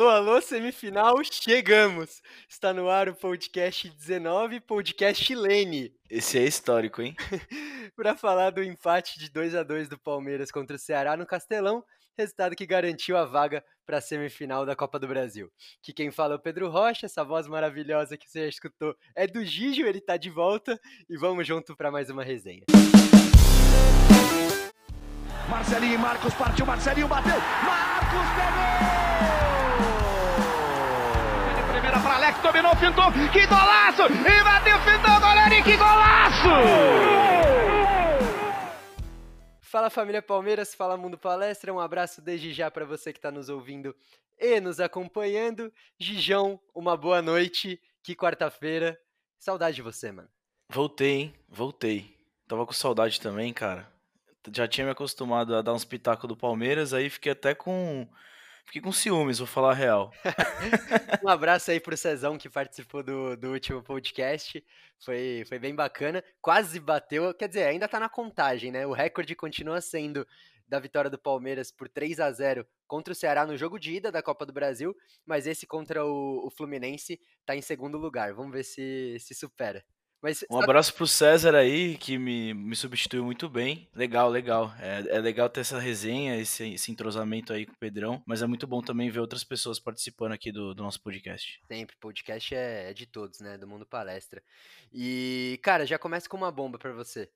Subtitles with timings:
[0.00, 2.22] Alô, alô, semifinal, chegamos!
[2.48, 5.92] Está no ar o podcast 19, podcast Lene.
[6.08, 7.14] Esse é histórico, hein?
[7.94, 11.84] Para falar do empate de 2 a 2 do Palmeiras contra o Ceará no Castelão,
[12.16, 15.52] resultado que garantiu a vaga para a semifinal da Copa do Brasil.
[15.82, 19.26] Que quem fala é o Pedro Rocha, essa voz maravilhosa que você já escutou é
[19.26, 20.80] do Gijo, ele tá de volta
[21.10, 22.64] e vamos junto para mais uma resenha.
[25.46, 27.36] Marcelinho e Marcos partiu, Marcelinho bateu,
[27.66, 29.39] Marcos pegou!
[32.02, 34.02] Para Alex, dominou, fintou, que golaço!
[34.02, 36.48] E bateu, fintou, goleiro, e que golaço!
[39.60, 43.48] Fala família Palmeiras, fala Mundo Palestra, um abraço desde já para você que está nos
[43.48, 43.94] ouvindo
[44.38, 45.72] e nos acompanhando.
[45.98, 48.98] Gijão, uma boa noite, que quarta-feira.
[49.38, 50.28] Saudade de você, mano.
[50.68, 51.34] Voltei, hein?
[51.48, 52.16] Voltei.
[52.48, 53.88] Tava com saudade também, cara
[54.52, 58.08] já tinha me acostumado a dar uns pitacos do Palmeiras, aí fiquei até com.
[58.66, 60.12] Fiquei com ciúmes, vou falar a real.
[61.24, 64.64] um abraço aí pro Cezão que participou do, do último podcast.
[65.04, 66.22] Foi, foi bem bacana.
[66.40, 68.86] Quase bateu, quer dizer, ainda tá na contagem, né?
[68.86, 70.26] O recorde continua sendo
[70.68, 74.12] da vitória do Palmeiras por 3 a 0 contra o Ceará no jogo de ida
[74.12, 74.94] da Copa do Brasil,
[75.26, 78.32] mas esse contra o, o Fluminense tá em segundo lugar.
[78.34, 79.84] Vamos ver se se supera.
[80.22, 83.88] Mas, um abraço pro César aí, que me, me substituiu muito bem.
[83.94, 84.70] Legal, legal.
[84.78, 88.46] É, é legal ter essa resenha, esse, esse entrosamento aí com o Pedrão, mas é
[88.46, 91.62] muito bom também ver outras pessoas participando aqui do, do nosso podcast.
[91.66, 93.56] Sempre, podcast é, é de todos, né?
[93.56, 94.42] Do mundo palestra.
[94.92, 97.30] E, cara, já começa com uma bomba para você.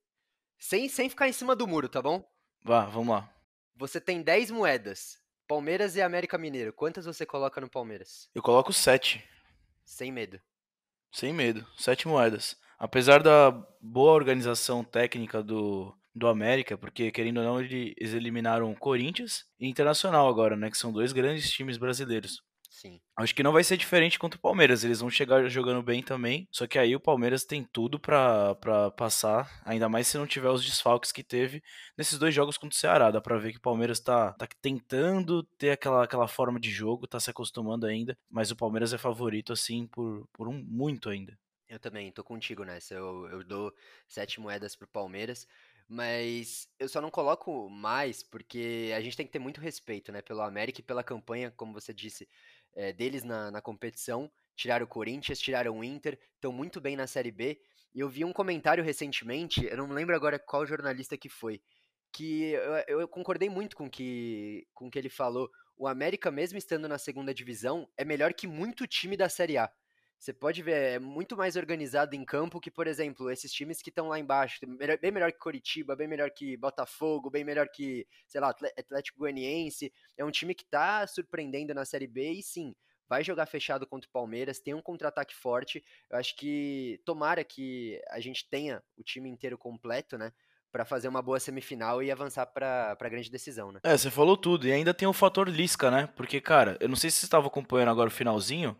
[0.59, 2.23] Sem, sem ficar em cima do muro, tá bom?
[2.63, 3.31] Vá, vamos lá.
[3.77, 5.19] Você tem 10 moedas.
[5.49, 6.73] Palmeiras e América Mineiro.
[6.73, 8.31] Quantas você coloca no Palmeiras?
[8.35, 9.23] Eu coloco 7.
[9.85, 10.41] Sem medo.
[11.13, 11.67] Sem medo.
[11.77, 12.57] 7 moedas.
[12.79, 18.79] Apesar da boa organização técnica do, do América, porque querendo ou não, eles eliminaram o
[18.79, 20.71] Corinthians e Internacional agora, né?
[20.71, 22.43] Que são dois grandes times brasileiros.
[22.75, 23.01] Sim.
[23.17, 24.83] Acho que não vai ser diferente contra o Palmeiras.
[24.83, 26.49] Eles vão chegar jogando bem também.
[26.51, 28.57] Só que aí o Palmeiras tem tudo para
[28.97, 29.49] passar.
[29.65, 31.63] Ainda mais se não tiver os desfalques que teve
[31.97, 33.13] nesses dois jogos contra o Ceará.
[33.13, 37.07] Dá pra ver que o Palmeiras tá, tá tentando ter aquela, aquela forma de jogo,
[37.07, 38.19] tá se acostumando ainda.
[38.29, 41.39] Mas o Palmeiras é favorito, assim, por, por um muito ainda.
[41.75, 42.95] Eu também, tô contigo nessa.
[42.95, 43.75] Eu, eu dou
[44.07, 45.45] sete moedas pro Palmeiras,
[45.89, 50.23] mas eu só não coloco mais porque a gente tem que ter muito respeito, né,
[50.23, 52.29] pelo América e pela campanha, como você disse,
[52.77, 54.31] é, deles na, na competição.
[54.55, 57.61] Tiraram o Corinthians, tiraram o Inter, estão muito bem na Série B.
[57.93, 61.61] E eu vi um comentário recentemente, eu não lembro agora qual jornalista que foi,
[62.13, 62.53] que
[62.87, 65.51] eu, eu concordei muito com que, com que ele falou.
[65.77, 69.69] O América, mesmo estando na segunda divisão, é melhor que muito time da Série A.
[70.19, 73.91] Você pode ver, é muito mais organizado em campo que, por exemplo, esses times que
[73.91, 74.59] estão lá embaixo,
[75.01, 79.93] bem melhor que Coritiba, bem melhor que Botafogo, bem melhor que, sei lá, Atlético Goianiense.
[80.17, 82.75] É um time que está surpreendendo na Série B e sim,
[83.09, 85.85] vai jogar fechado contra o Palmeiras, tem um contra-ataque forte.
[86.11, 90.33] Eu acho que tomara que a gente tenha o time inteiro completo, né?
[90.75, 93.79] para fazer uma boa semifinal e avançar para a grande decisão, né?
[93.85, 94.67] É, você falou tudo.
[94.67, 96.09] E ainda tem o fator Lisca, né?
[96.17, 98.77] Porque, cara, eu não sei se você estava acompanhando agora o finalzinho,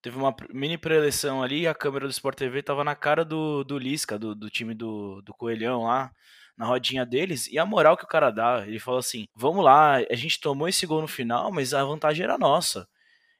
[0.00, 3.76] Teve uma mini pré-eleição ali a câmera do Sport TV tava na cara do, do
[3.76, 6.12] Lisca, do, do time do, do Coelhão lá,
[6.56, 7.48] na rodinha deles.
[7.48, 10.68] E a moral que o cara dá, ele falou assim: vamos lá, a gente tomou
[10.68, 12.88] esse gol no final, mas a vantagem era nossa.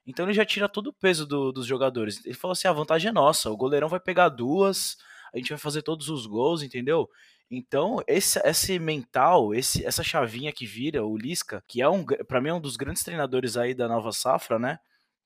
[0.06, 2.24] Então ele já tira todo o peso do, dos jogadores.
[2.24, 4.96] Ele falou assim: a vantagem é nossa, o goleirão vai pegar duas,
[5.32, 7.08] a gente vai fazer todos os gols, entendeu?
[7.50, 12.40] Então, esse, esse mental, esse, essa chavinha que vira, o Lisca, que é um, para
[12.40, 14.78] mim é um dos grandes treinadores aí da nova safra, né?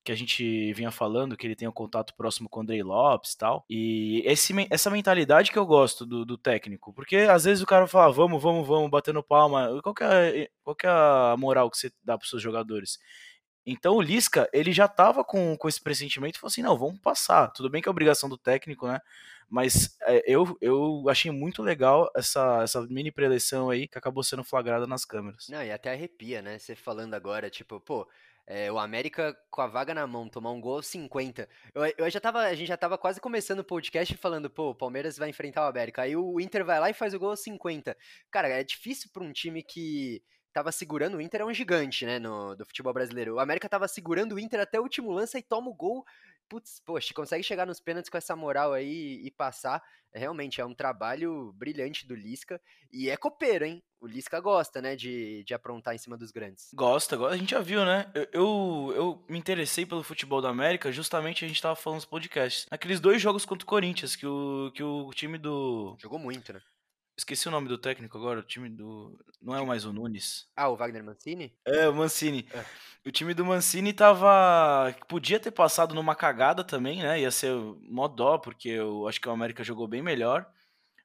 [0.04, 3.32] Que a gente vinha falando, que ele tem um contato próximo com o Andrei Lopes
[3.32, 3.64] e tal.
[3.70, 6.92] E esse, essa mentalidade que eu gosto do, do, técnico.
[6.92, 9.68] Porque às vezes o cara fala, vamos, vamos, vamos, batendo palma.
[9.82, 12.98] Qual é, qual é a moral que você dá para os seus jogadores?
[13.64, 17.00] Então o Lisca, ele já tava com, com esse pressentimento e falou assim: não, vamos
[17.00, 17.48] passar.
[17.52, 19.00] Tudo bem que é obrigação do técnico, né?
[19.48, 24.42] Mas é, eu, eu achei muito legal essa, essa mini preleção aí que acabou sendo
[24.42, 25.46] flagrada nas câmeras.
[25.48, 26.58] Não, e até arrepia, né?
[26.58, 28.08] Você falando agora, tipo, pô,
[28.52, 31.48] é, o América com a vaga na mão, tomar um gol 50.
[31.74, 34.74] Eu, eu já tava, a gente já tava quase começando o podcast falando, pô, o
[34.74, 36.02] Palmeiras vai enfrentar o América.
[36.02, 37.96] Aí o Inter vai lá e faz o gol 50.
[38.30, 40.22] Cara, é difícil para um time que
[40.52, 43.34] tava segurando o Inter, é um gigante, né, no, do futebol brasileiro.
[43.34, 46.04] O América tava segurando o Inter até o último lance e toma o gol
[46.52, 49.82] putz, poxa, consegue chegar nos pênaltis com essa moral aí e passar.
[50.12, 52.60] É, realmente é um trabalho brilhante do Lisca
[52.92, 53.82] e é copeiro, hein?
[53.98, 56.68] O Lisca gosta, né, de, de aprontar em cima dos grandes.
[56.74, 57.34] Gosta, gosta.
[57.34, 58.10] A gente já viu, né?
[58.14, 62.04] Eu, eu, eu me interessei pelo futebol da América justamente a gente tava falando nos
[62.04, 62.66] podcasts.
[62.70, 65.96] Aqueles dois jogos contra o Corinthians, que o, que o time do.
[65.98, 66.60] Jogou muito, né?
[67.16, 69.18] Esqueci o nome do técnico agora, o time do.
[69.40, 70.48] Não é mais o Nunes.
[70.56, 71.54] Ah, o Wagner Mancini?
[71.64, 72.48] É, o Mancini.
[72.54, 72.64] É.
[73.06, 74.94] O time do Mancini tava.
[75.08, 77.20] Podia ter passado numa cagada também, né?
[77.20, 80.46] Ia ser mó dó, porque eu acho que o América jogou bem melhor.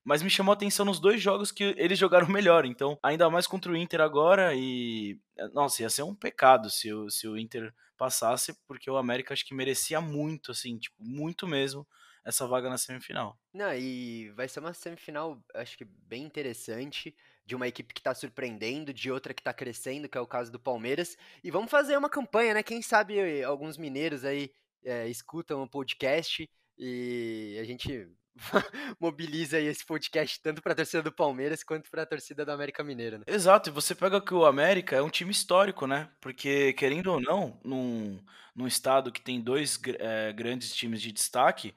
[0.03, 2.65] Mas me chamou a atenção nos dois jogos que eles jogaram melhor.
[2.65, 4.53] Então, ainda mais contra o Inter agora.
[4.55, 5.19] E.
[5.53, 9.45] Nossa, ia ser um pecado se o, se o Inter passasse, porque o América acho
[9.45, 11.85] que merecia muito, assim, tipo, muito mesmo
[12.27, 13.39] essa vaga na semifinal.
[13.53, 17.15] Não, e vai ser uma semifinal, acho que bem interessante,
[17.45, 20.51] de uma equipe que tá surpreendendo, de outra que tá crescendo, que é o caso
[20.51, 21.17] do Palmeiras.
[21.41, 22.61] E vamos fazer uma campanha, né?
[22.61, 24.51] Quem sabe alguns mineiros aí
[24.83, 28.09] é, escutam o podcast e a gente
[28.99, 32.51] mobiliza aí esse podcast tanto para a torcida do Palmeiras quanto para a torcida do
[32.51, 33.19] América Mineiro.
[33.19, 33.23] Né?
[33.25, 36.09] Exato, e você pega que o América é um time histórico, né?
[36.19, 38.19] Porque, querendo ou não, num,
[38.53, 41.73] num estado que tem dois é, grandes times de destaque,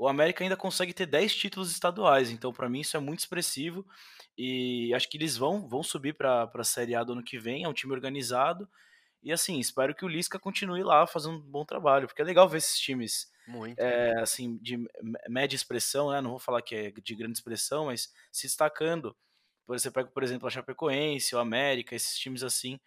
[0.00, 2.30] o América ainda consegue ter 10 títulos estaduais.
[2.30, 3.86] Então, para mim, isso é muito expressivo.
[4.36, 7.64] E acho que eles vão, vão subir para a Série A do ano que vem.
[7.64, 8.66] É um time organizado.
[9.22, 12.48] E assim, espero que o Lisca continue lá fazendo um bom trabalho, porque é legal
[12.48, 14.78] ver esses times muito, é, assim, de
[15.28, 16.22] média expressão, né?
[16.22, 19.14] Não vou falar que é de grande expressão, mas se destacando.
[19.66, 22.80] Você pega, por exemplo, a Chapecoense, o América, esses times assim,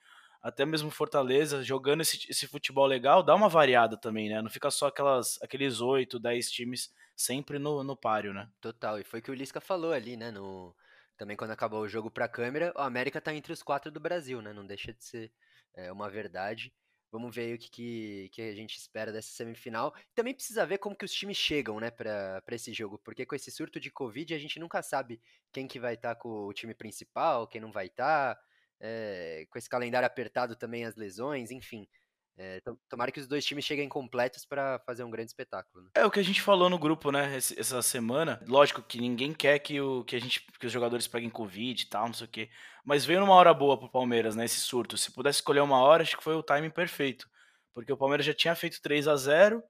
[0.43, 4.41] até mesmo Fortaleza, jogando esse, esse futebol legal, dá uma variada também, né?
[4.41, 8.49] Não fica só aquelas, aqueles 8, 10 times sempre no, no páreo, né?
[8.59, 10.31] Total, e foi o que o Lisca falou ali, né?
[10.31, 10.75] No,
[11.17, 14.41] também quando acabou o jogo pra câmera, o América tá entre os quatro do Brasil,
[14.41, 14.51] né?
[14.51, 15.31] Não deixa de ser
[15.75, 16.73] é, uma verdade.
[17.09, 19.93] Vamos ver o que, que, que, a gente espera dessa semifinal.
[20.13, 23.51] Também precisa ver como que os times chegam, né, para esse jogo, porque com esse
[23.51, 26.73] surto de Covid a gente nunca sabe quem que vai estar tá com o time
[26.73, 28.35] principal, quem não vai estar.
[28.35, 28.41] Tá,
[28.79, 31.87] é, com esse calendário apertado também as lesões, enfim.
[32.35, 35.83] É, tomara que os dois times cheguem completos para fazer um grande espetáculo.
[35.83, 35.91] Né?
[35.95, 38.41] É o que a gente falou no grupo, né, essa semana.
[38.47, 41.87] Lógico que ninguém quer que, o, que, a gente, que os jogadores peguem Covid e
[41.87, 42.49] tal, não sei o quê.
[42.83, 44.97] Mas veio numa hora boa pro Palmeiras, né, esse surto.
[44.97, 47.29] Se pudesse escolher uma hora, acho que foi o timing perfeito.
[47.71, 49.63] Porque o Palmeiras já tinha feito 3 a 0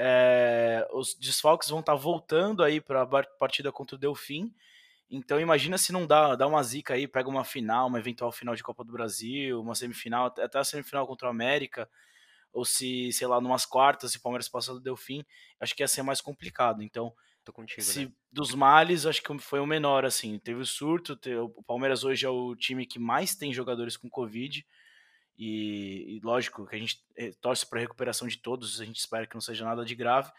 [0.00, 4.54] é, os desfalques vão estar tá voltando aí para a partida contra o Delfim.
[5.10, 8.54] Então imagina se não dá, dá uma zica aí, pega uma final, uma eventual final
[8.54, 11.88] de Copa do Brasil, uma semifinal, até a semifinal contra o América,
[12.52, 15.24] ou se, sei lá, numas quartas, se o Palmeiras passar do Delfim,
[15.60, 16.82] acho que ia ser mais complicado.
[16.82, 17.14] Então,
[17.52, 18.12] contigo, se né?
[18.30, 20.38] dos males, acho que foi o menor, assim.
[20.38, 24.08] Teve o surto, teve, o Palmeiras hoje é o time que mais tem jogadores com
[24.08, 24.66] Covid,
[25.38, 28.98] e, e lógico que a gente eh, torce para a recuperação de todos, a gente
[28.98, 30.30] espera que não seja nada de grave,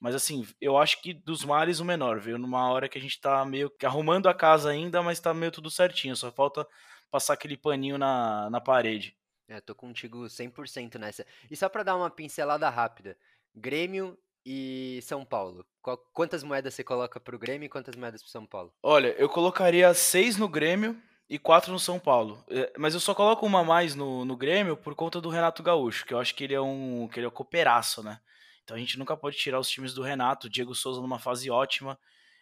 [0.00, 3.20] mas assim, eu acho que dos males o menor, veio numa hora que a gente
[3.20, 6.66] tá meio que arrumando a casa ainda, mas tá meio tudo certinho, só falta
[7.10, 9.16] passar aquele paninho na, na parede.
[9.48, 11.26] É, tô contigo 100% nessa.
[11.50, 13.16] E só para dar uma pincelada rápida,
[13.54, 15.64] Grêmio e São Paulo.
[16.12, 18.72] Quantas moedas você coloca pro Grêmio e quantas moedas pro São Paulo?
[18.82, 22.42] Olha, eu colocaria seis no Grêmio e quatro no São Paulo.
[22.48, 26.04] É, mas eu só coloco uma mais no, no Grêmio por conta do Renato Gaúcho,
[26.04, 28.20] que eu acho que ele é um que ele é um cooperaço, né?
[28.64, 31.50] Então a gente nunca pode tirar os times do Renato, o Diego Souza numa fase
[31.50, 31.98] ótima,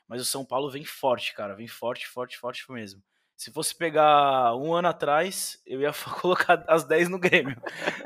[0.09, 3.03] mas o São Paulo vem forte, cara, vem forte, forte, forte mesmo.
[3.37, 7.61] Se fosse pegar um ano atrás, eu ia colocar as 10 no Grêmio.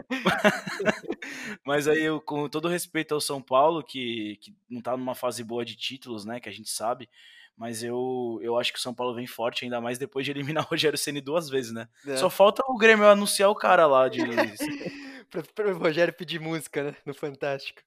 [1.62, 5.44] Mas aí, eu, com todo respeito ao São Paulo, que, que não tá numa fase
[5.44, 6.40] boa de títulos, né?
[6.40, 7.10] Que a gente sabe.
[7.54, 10.64] Mas eu, eu acho que o São Paulo vem forte, ainda mais depois de eliminar
[10.64, 11.86] o Rogério Ceni duas vezes, né?
[12.06, 12.16] É.
[12.16, 14.20] Só falta o Grêmio anunciar o cara lá de.
[15.54, 16.96] para o Rogério pedir música, né?
[17.04, 17.82] No Fantástico.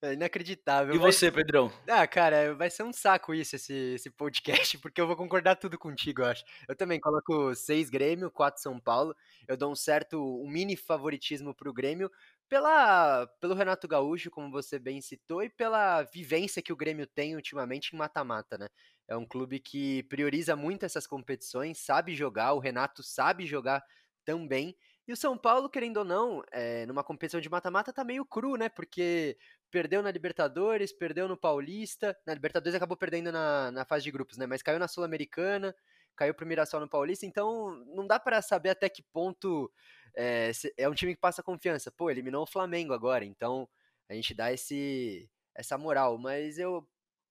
[0.00, 0.94] É inacreditável.
[0.94, 1.72] E você, Pedrão?
[1.88, 5.76] Ah, cara, vai ser um saco isso, esse, esse podcast, porque eu vou concordar tudo
[5.76, 6.44] contigo, eu acho.
[6.68, 9.14] Eu também coloco seis Grêmio, quatro São Paulo.
[9.48, 12.08] Eu dou um certo, um mini favoritismo pro Grêmio,
[12.48, 17.34] pela, pelo Renato Gaúcho, como você bem citou, e pela vivência que o Grêmio tem
[17.34, 18.68] ultimamente em mata-mata, né?
[19.08, 23.82] É um clube que prioriza muito essas competições, sabe jogar, o Renato sabe jogar
[24.24, 24.76] também.
[25.08, 28.56] E o São Paulo, querendo ou não, é, numa competição de mata-mata, tá meio cru,
[28.56, 28.68] né?
[28.68, 29.38] Porque
[29.70, 32.16] perdeu na Libertadores, perdeu no Paulista.
[32.26, 34.46] Na Libertadores acabou perdendo na, na fase de grupos, né?
[34.46, 35.74] Mas caiu na Sul-Americana,
[36.16, 37.26] caiu pro Mirassol no Paulista.
[37.26, 39.72] Então, não dá para saber até que ponto
[40.16, 41.90] é, é um time que passa confiança.
[41.90, 43.68] Pô, eliminou o Flamengo agora, então
[44.08, 46.18] a gente dá esse essa moral.
[46.18, 46.86] Mas eu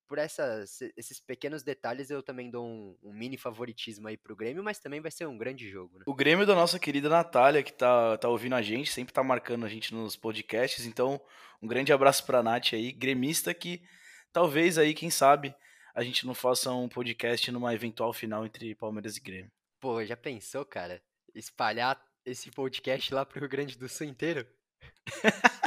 [0.07, 4.63] por essas, esses pequenos detalhes eu também dou um, um, mini favoritismo aí pro Grêmio,
[4.63, 6.03] mas também vai ser um grande jogo, né?
[6.07, 9.65] O Grêmio da nossa querida Natália, que tá, tá ouvindo a gente, sempre tá marcando
[9.65, 11.21] a gente nos podcasts, então
[11.61, 13.81] um grande abraço pra Nath aí, gremista que
[14.31, 15.53] talvez aí, quem sabe,
[15.93, 19.51] a gente não faça um podcast numa eventual final entre Palmeiras e Grêmio.
[19.79, 21.01] Pô, já pensou, cara?
[21.33, 24.47] Espalhar esse podcast lá pro Rio Grande do Sul inteiro?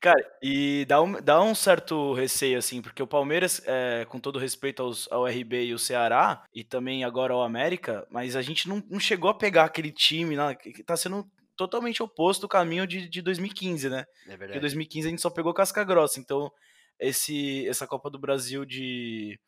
[0.00, 4.38] Cara, e dá um, dá um certo receio, assim, porque o Palmeiras, é, com todo
[4.38, 8.66] respeito aos, ao RB e o Ceará, e também agora ao América, mas a gente
[8.66, 12.86] não, não chegou a pegar aquele time lá, que tá sendo totalmente oposto do caminho
[12.86, 14.06] de, de 2015, né?
[14.24, 14.46] É verdade.
[14.52, 16.50] Porque 2015 a gente só pegou casca grossa, então
[16.98, 19.38] esse, essa Copa do Brasil de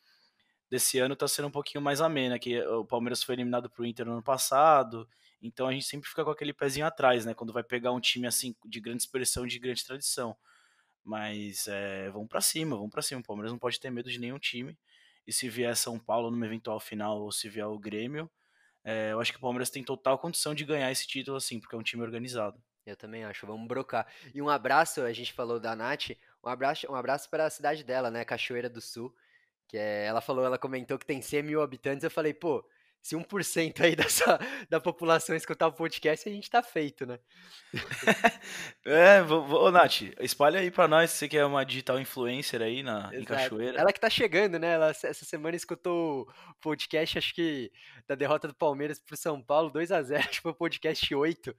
[0.71, 4.07] desse ano tá sendo um pouquinho mais amena, que o Palmeiras foi eliminado pro Inter
[4.07, 5.07] no ano passado,
[5.43, 7.35] então a gente sempre fica com aquele pezinho atrás, né?
[7.35, 10.37] Quando vai pegar um time assim de grande expressão, de grande tradição.
[11.05, 13.21] Mas é, vamos para cima, vamos para cima.
[13.21, 14.79] O Palmeiras não pode ter medo de nenhum time.
[15.27, 18.31] E se vier São Paulo numa eventual final ou se vier o Grêmio,
[18.85, 21.75] é, eu acho que o Palmeiras tem total condição de ganhar esse título assim, porque
[21.75, 22.61] é um time organizado.
[22.85, 24.07] Eu também acho, vamos brocar.
[24.35, 26.11] E um abraço, a gente falou da Nath,
[26.43, 29.15] um abraço, um abraço para a cidade dela, né, Cachoeira do Sul,
[29.69, 32.67] que é, ela falou, ela comentou que tem 100 mil habitantes, eu falei, pô,
[33.03, 34.39] se 1% aí dessa,
[34.71, 37.19] da população escutar o podcast, a gente tá feito, né?
[38.87, 43.11] é, ô Nath, espalha aí pra nós, você que é uma digital influencer aí na,
[43.13, 43.79] em Cachoeira.
[43.79, 44.75] Ela que tá chegando, né?
[44.75, 47.73] Ela essa semana escutou o podcast, acho que
[48.07, 51.13] da derrota do Palmeiras pro São Paulo, 2 a 0 acho que foi o podcast
[51.13, 51.57] 8.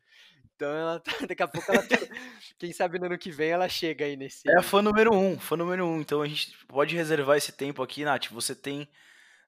[0.55, 1.97] Então ela tá, daqui a pouco ela tá,
[2.57, 4.49] quem sabe no ano que vem ela chega aí nesse.
[4.49, 5.99] É a fã número um, fã número um.
[5.99, 8.27] Então a gente pode reservar esse tempo aqui, Nath.
[8.29, 8.87] Você tem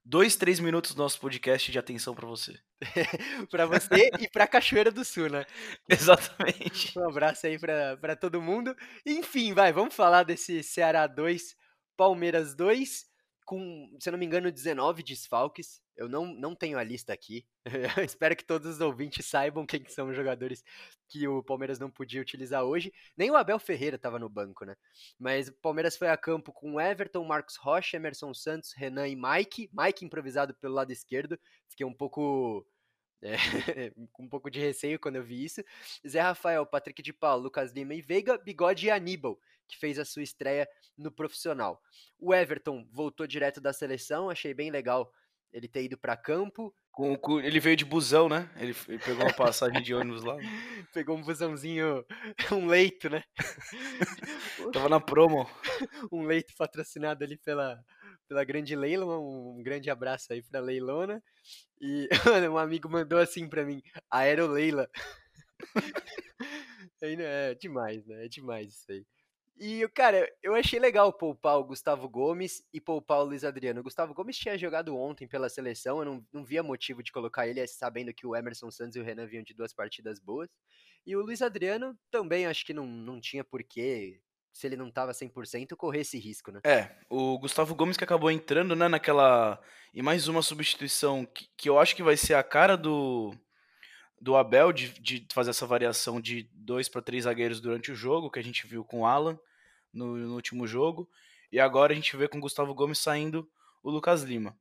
[0.06, 2.58] dois, três minutos do nosso podcast de atenção para você.
[3.50, 5.46] para você e para Cachoeira do Sul, né?
[5.90, 6.98] Exatamente.
[6.98, 8.76] Um abraço aí para todo mundo.
[9.06, 11.56] Enfim, vai, vamos falar desse Ceará 2,
[11.98, 13.15] Palmeiras 2
[13.46, 15.82] com, se eu não me engano, 19 desfalques.
[15.96, 17.46] Eu não, não tenho a lista aqui.
[18.06, 20.64] espero que todos os ouvintes saibam quem são os jogadores
[21.08, 22.92] que o Palmeiras não podia utilizar hoje.
[23.16, 24.76] Nem o Abel Ferreira estava no banco, né?
[25.18, 29.70] Mas o Palmeiras foi a campo com Everton, Marcos Rocha, Emerson Santos, Renan e Mike.
[29.72, 31.40] Mike improvisado pelo lado esquerdo.
[31.70, 32.68] Fiquei um pouco
[33.22, 33.36] é,
[34.12, 35.64] com um pouco de receio quando eu vi isso.
[36.08, 40.06] Zé Rafael, Patrick de Paulo, Lucas Lima e Veiga, Bigode e Aníbal que fez a
[40.06, 40.68] sua estreia
[40.98, 41.82] no profissional.
[42.20, 45.12] O Everton voltou direto da seleção, achei bem legal
[45.56, 46.76] ele ter ido para campo.
[46.92, 48.50] Com, com, ele veio de busão, né?
[48.58, 50.36] Ele, ele pegou uma passagem de ônibus lá.
[50.94, 52.06] Pegou um busãozinho,
[52.52, 53.24] um leito, né?
[54.74, 55.50] Tava na promo.
[56.12, 57.82] um leito patrocinado ali pela,
[58.28, 61.22] pela grande Leila, um, grande abraço aí pra Leilona.
[61.82, 62.08] E
[62.52, 64.90] um amigo mandou assim pra mim, Aero Leila.
[67.02, 68.26] é demais, né?
[68.26, 69.06] É demais isso aí.
[69.58, 73.80] E, cara, eu achei legal poupar o Gustavo Gomes e poupar o Luiz Adriano.
[73.80, 77.48] O Gustavo Gomes tinha jogado ontem pela seleção, eu não, não via motivo de colocar
[77.48, 80.50] ele, sabendo que o Emerson Santos e o Renan vinham de duas partidas boas.
[81.06, 84.20] E o Luiz Adriano também acho que não, não tinha porquê,
[84.52, 86.60] se ele não tava 100%, correr esse risco, né?
[86.66, 89.62] É, o Gustavo Gomes que acabou entrando, né, naquela...
[89.94, 93.34] E mais uma substituição que, que eu acho que vai ser a cara do
[94.20, 98.30] do Abel de, de fazer essa variação de dois para três zagueiros durante o jogo,
[98.30, 99.40] que a gente viu com o Alan
[99.94, 101.10] no, no, último jogo,
[101.52, 103.50] e agora a gente vê com o Gustavo Gomes saindo
[103.84, 104.58] o Lucas Lima.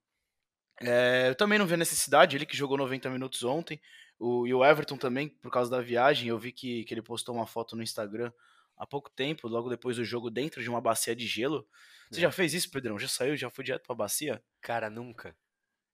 [0.80, 3.80] É, eu também não vi a necessidade, ele que jogou 90 minutos ontem,
[4.18, 7.34] o, e o Everton também, por causa da viagem, eu vi que, que ele postou
[7.34, 8.32] uma foto no Instagram
[8.76, 11.66] há pouco tempo, logo depois do jogo, dentro de uma bacia de gelo.
[12.10, 12.22] Você é.
[12.22, 12.98] já fez isso, Pedrão?
[12.98, 13.36] Já saiu?
[13.36, 14.42] Já foi direto pra bacia?
[14.60, 15.36] Cara, nunca.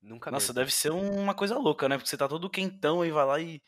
[0.02, 0.54] Nunca Nossa, mesmo.
[0.54, 1.96] deve ser uma coisa louca, né?
[1.96, 3.62] Porque você tá todo quentão e vai lá e,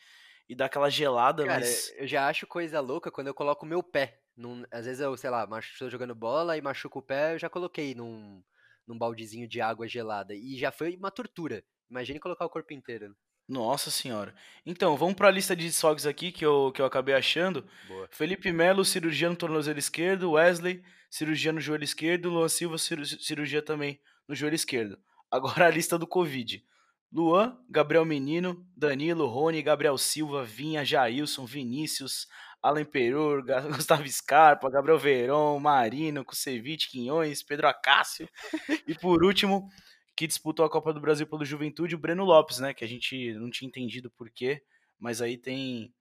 [0.49, 1.93] e dá aquela gelada, Cara, mas...
[1.97, 4.19] eu já acho coisa louca quando eu coloco o meu pé.
[4.35, 7.51] Num, às vezes eu, sei lá, estou jogando bola e machuco o pé, eu já
[7.51, 8.43] coloquei num,
[8.87, 10.35] num baldezinho de água gelada.
[10.35, 11.63] E já foi uma tortura.
[11.91, 13.11] Imagine colocar o corpo inteiro.
[13.11, 13.15] Né?
[13.49, 14.35] Nossa senhora.
[14.65, 17.69] Então, vamos para a lista de desfalques aqui que eu, que eu acabei achando.
[17.87, 18.09] Boa.
[18.11, 20.33] Felipe Melo, cirurgia no tornozelo esquerdo.
[20.33, 22.31] Wesley, cirurgia no joelho esquerdo.
[22.31, 24.99] Luan Silva, cirurgia também no joelho esquerdo.
[25.33, 26.63] Agora a lista do Covid.
[27.11, 32.27] Luan, Gabriel Menino, Danilo, Rony, Gabriel Silva, Vinha, Jailson, Vinícius,
[32.63, 33.43] Alan Perur,
[33.75, 38.29] Gustavo Scarpa, Gabriel Veron, Marino, Kusevich, Quinhões, Pedro Acácio.
[38.87, 39.71] e por último,
[40.15, 42.75] que disputou a Copa do Brasil pelo Juventude, o Breno Lopes, né?
[42.75, 44.63] Que a gente não tinha entendido por quê,
[44.99, 45.95] mas aí tem,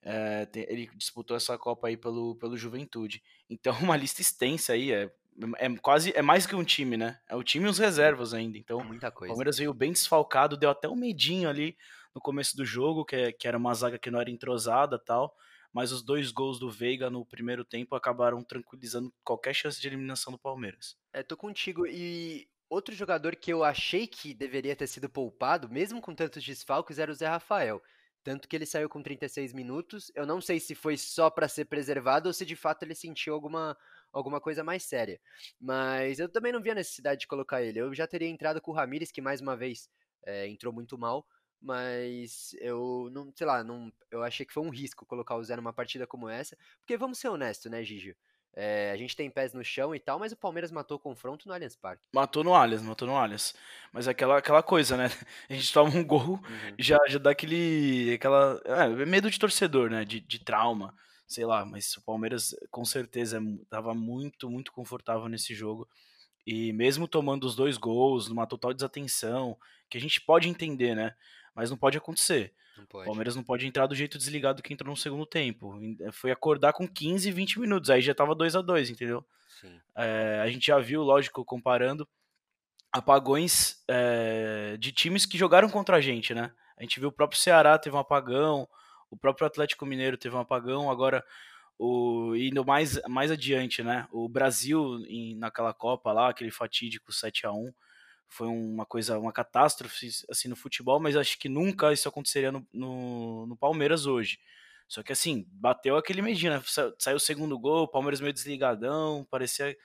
[0.00, 3.22] é, tem, ele disputou essa Copa aí pelo, pelo Juventude.
[3.50, 5.12] Então, uma lista extensa aí, é
[5.58, 7.18] é quase é mais que um time, né?
[7.28, 8.56] É o time e os reservas ainda.
[8.56, 9.32] Então, Muita coisa.
[9.32, 11.76] o Palmeiras veio bem desfalcado, deu até um medinho ali
[12.14, 15.34] no começo do jogo, que, é, que era uma zaga que não era entrosada tal.
[15.72, 20.32] Mas os dois gols do Veiga no primeiro tempo acabaram tranquilizando qualquer chance de eliminação
[20.32, 20.96] do Palmeiras.
[21.12, 21.86] É, tô contigo.
[21.86, 26.98] E outro jogador que eu achei que deveria ter sido poupado, mesmo com tantos desfalques,
[26.98, 27.82] era o Zé Rafael.
[28.24, 30.10] Tanto que ele saiu com 36 minutos.
[30.14, 33.34] Eu não sei se foi só para ser preservado ou se de fato ele sentiu
[33.34, 33.76] alguma
[34.16, 35.20] alguma coisa mais séria.
[35.60, 37.78] Mas eu também não vi a necessidade de colocar ele.
[37.78, 39.88] Eu já teria entrado com o Ramires, que mais uma vez
[40.24, 41.26] é, entrou muito mal.
[41.60, 45.56] Mas eu não, sei lá, não, eu achei que foi um risco colocar o Zé
[45.56, 46.56] numa partida como essa.
[46.78, 48.16] Porque vamos ser honestos, né, Gigi?
[48.58, 51.46] É, a gente tem pés no chão e tal, mas o Palmeiras matou o confronto
[51.46, 52.08] no Allianz Parque.
[52.10, 53.54] Matou no Allianz, matou no Allianz.
[53.92, 55.08] Mas é aquela, aquela coisa, né?
[55.50, 56.74] A gente toma um gol, uhum.
[56.78, 58.14] já, já dá aquele.
[58.14, 60.06] Aquela, é, medo de torcedor, né?
[60.06, 60.94] De, de trauma,
[61.26, 61.64] sei lá.
[61.64, 65.88] Mas o Palmeiras, com certeza, estava muito, muito confortável nesse jogo.
[66.46, 69.58] E mesmo tomando os dois gols, numa total desatenção,
[69.90, 71.14] que a gente pode entender, né?
[71.54, 72.54] Mas não pode acontecer.
[72.76, 75.78] Não o Palmeiras não pode entrar do jeito desligado que entrou no segundo tempo.
[76.00, 79.24] Eh, foi acordar com 15, 20 minutos, aí já tava 2 a 2 entendeu?
[79.96, 82.06] É, a gente já viu, lógico, comparando
[82.92, 86.52] apagões é, de times que jogaram contra a gente, né?
[86.76, 88.68] A gente viu o próprio Ceará teve um apagão,
[89.10, 91.24] o próprio Atlético Mineiro teve um apagão, agora
[91.78, 94.08] o indo mais, mais adiante, né?
[94.10, 97.72] O Brasil em, naquela Copa lá, aquele fatídico 7 a 1
[98.28, 102.66] foi uma coisa, uma catástrofe assim no futebol, mas acho que nunca isso aconteceria no,
[102.72, 104.38] no, no Palmeiras hoje.
[104.88, 106.62] Só que assim, bateu aquele medinho, né?
[106.98, 109.76] Saiu o segundo gol, o Palmeiras meio desligadão, parecia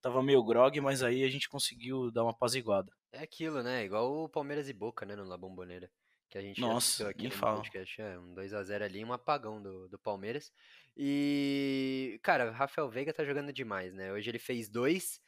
[0.00, 2.92] tava meio grog, mas aí a gente conseguiu dar uma apaziguada.
[3.12, 3.84] É aquilo, né?
[3.84, 5.90] Igual o Palmeiras e Boca, né, no La Bombonera.
[6.30, 7.56] Que a gente Nossa, aqui no fala.
[7.56, 8.00] podcast.
[8.00, 10.52] É, um 2x0 ali, um apagão do, do Palmeiras.
[10.96, 14.12] E, cara, o Rafael Veiga tá jogando demais, né?
[14.12, 15.20] Hoje ele fez dois,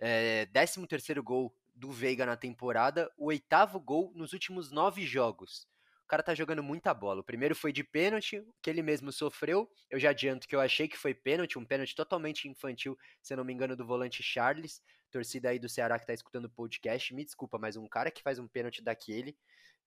[0.00, 5.68] é, 13 terceiro gol do Veiga na temporada, o oitavo gol nos últimos nove jogos.
[6.04, 7.20] O cara tá jogando muita bola.
[7.20, 9.70] O primeiro foi de pênalti, que ele mesmo sofreu.
[9.88, 13.36] Eu já adianto que eu achei que foi pênalti, um pênalti totalmente infantil, se eu
[13.36, 17.14] não me engano, do volante Charles, torcida aí do Ceará que tá escutando o podcast.
[17.14, 19.36] Me desculpa, mas um cara que faz um pênalti daquele.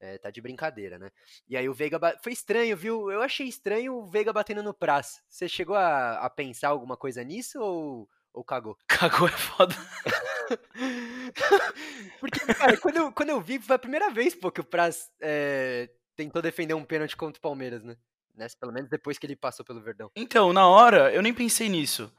[0.04, 1.10] É, tá de brincadeira, né?
[1.48, 1.98] E aí o Veiga.
[2.22, 3.10] Foi estranho, viu?
[3.10, 5.22] Eu achei estranho o Veiga batendo no prazo.
[5.30, 8.78] Você chegou a, a pensar alguma coisa nisso ou, ou cagou?
[8.86, 9.74] Cagou é foda.
[12.20, 15.10] Porque, cara, quando eu, quando eu vi, foi a primeira vez pô, que o Praz
[15.22, 17.96] é, tentou defender um pênalti contra o Palmeiras, né?
[18.36, 20.12] Nessa, pelo menos depois que ele passou pelo Verdão.
[20.18, 22.14] Então, na hora, eu nem pensei nisso.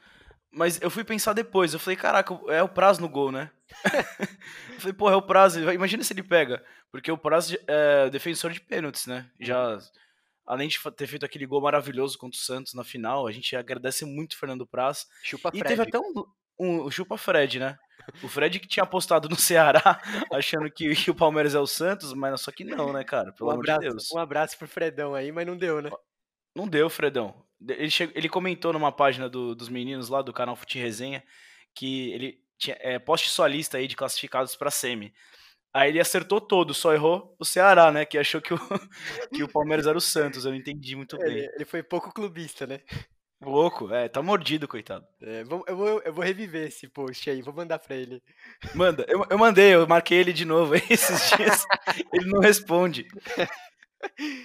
[0.55, 1.75] Mas eu fui pensar depois.
[1.75, 3.51] Eu falei, caraca, é o Praz no gol, né?
[4.73, 5.57] eu falei, pô, é o Praz.
[5.57, 6.65] Imagina se ele pega.
[6.91, 9.29] Porque o Praz é defensor de pênaltis, né?
[9.41, 9.79] Já.
[10.47, 14.05] Além de ter feito aquele gol maravilhoso contra o Santos na final, a gente agradece
[14.05, 15.07] muito o Fernando Praz.
[15.23, 15.69] Chupa e Fred.
[15.69, 16.25] teve até um,
[16.59, 17.79] um, chupa Fred, né?
[18.23, 19.83] O Fred que tinha apostado no Ceará,
[20.33, 23.33] achando que, que, o Palmeiras é o Santos, mas só que não, né, cara?
[23.33, 24.13] Pelo um amor abraço, de Deus.
[24.13, 25.91] Um abraço pro Fredão aí, mas não deu, né?
[26.55, 27.35] Não deu, Fredão.
[27.69, 31.23] Ele, chegou, ele comentou numa página do, dos meninos lá do canal Fute Resenha
[31.75, 35.13] que ele tinha é, poste sua lista aí de classificados para semi.
[35.73, 38.05] Aí ele acertou todo, só errou o Ceará, né?
[38.05, 38.59] Que achou que o,
[39.35, 40.45] que o Palmeiras era o Santos.
[40.45, 41.27] Eu não entendi muito bem.
[41.27, 42.81] Ele, ele foi pouco clubista, né?
[43.43, 45.05] Louco, é, tá mordido, coitado.
[45.21, 48.23] É, eu, vou, eu vou reviver esse post aí, vou mandar pra ele.
[48.75, 51.67] Manda, eu, eu mandei, eu marquei ele de novo esses dias,
[52.13, 53.07] ele não responde.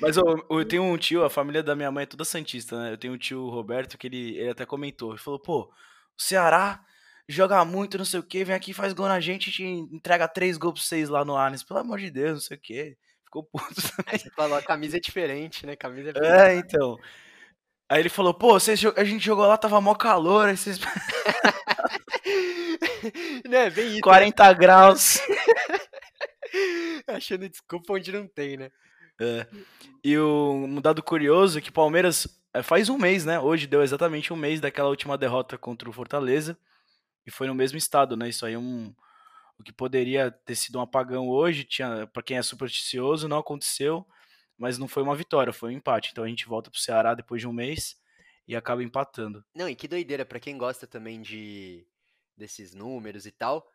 [0.01, 2.93] Mas eu, eu, tenho um tio, a família da minha mãe é toda Santista, né?
[2.93, 5.71] Eu tenho um tio Roberto que ele, ele até comentou, ele falou, pô,
[6.17, 6.83] o Ceará
[7.27, 10.57] joga muito, não sei o que, vem aqui, faz gol na gente, te entrega três
[10.57, 12.97] gols pra vocês lá no Arnes, pelo amor de Deus, não sei o que.
[13.23, 14.17] Ficou puto também.
[14.17, 15.75] Você falou, a camisa é diferente, né?
[15.75, 16.97] Camisa é, é então.
[17.87, 20.79] Aí ele falou, pô, vocês, a gente jogou lá, tava mó calor, aí vocês...
[23.47, 24.01] né, bem isso.
[24.01, 24.53] 40 né?
[24.55, 25.21] graus.
[27.07, 28.71] Achando desculpa onde não tem, né?
[29.19, 29.47] É.
[30.03, 33.39] E o, um dado curioso é que o Palmeiras é, faz um mês, né?
[33.39, 36.57] Hoje deu exatamente um mês daquela última derrota contra o Fortaleza.
[37.25, 38.29] E foi no mesmo estado, né?
[38.29, 38.93] Isso aí é um.
[39.57, 44.07] O que poderia ter sido um apagão hoje, tinha para quem é supersticioso, não aconteceu
[44.59, 46.09] mas não foi uma vitória, foi um empate.
[46.11, 47.95] Então a gente volta pro Ceará depois de um mês
[48.45, 49.43] e acaba empatando.
[49.55, 51.87] Não, e que doideira, para quem gosta também de
[52.35, 53.65] desses números e tal.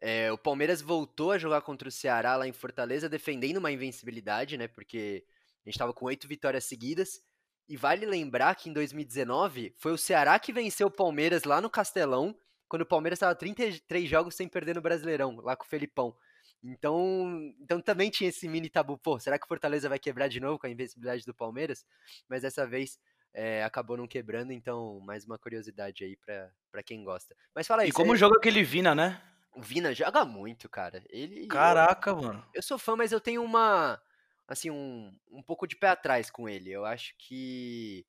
[0.00, 4.56] É, o Palmeiras voltou a jogar contra o Ceará lá em Fortaleza, defendendo uma invencibilidade,
[4.56, 4.68] né?
[4.68, 5.24] Porque
[5.64, 7.22] a gente estava com oito vitórias seguidas.
[7.66, 11.70] E vale lembrar que em 2019 foi o Ceará que venceu o Palmeiras lá no
[11.70, 12.36] Castelão,
[12.68, 16.14] quando o Palmeiras estava 33 jogos sem perder no Brasileirão, lá com o Felipão.
[16.62, 20.40] Então, então também tinha esse mini tabu, pô, será que o Fortaleza vai quebrar de
[20.40, 21.84] novo com a invencibilidade do Palmeiras?
[22.28, 22.98] Mas dessa vez
[23.34, 27.36] é, acabou não quebrando, então mais uma curiosidade aí pra, quem gosta.
[27.54, 27.88] Mas fala aí.
[27.88, 29.20] E como joga aquele Vina, né?
[29.54, 31.02] O Vina joga muito, cara.
[31.08, 31.46] Ele.
[31.46, 32.46] Caraca, eu, mano.
[32.52, 34.00] Eu sou fã, mas eu tenho uma.
[34.46, 36.70] Assim, um, um pouco de pé atrás com ele.
[36.70, 38.04] Eu acho que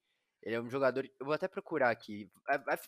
[0.45, 1.03] ele é um jogador.
[1.19, 2.29] Eu vou até procurar aqui.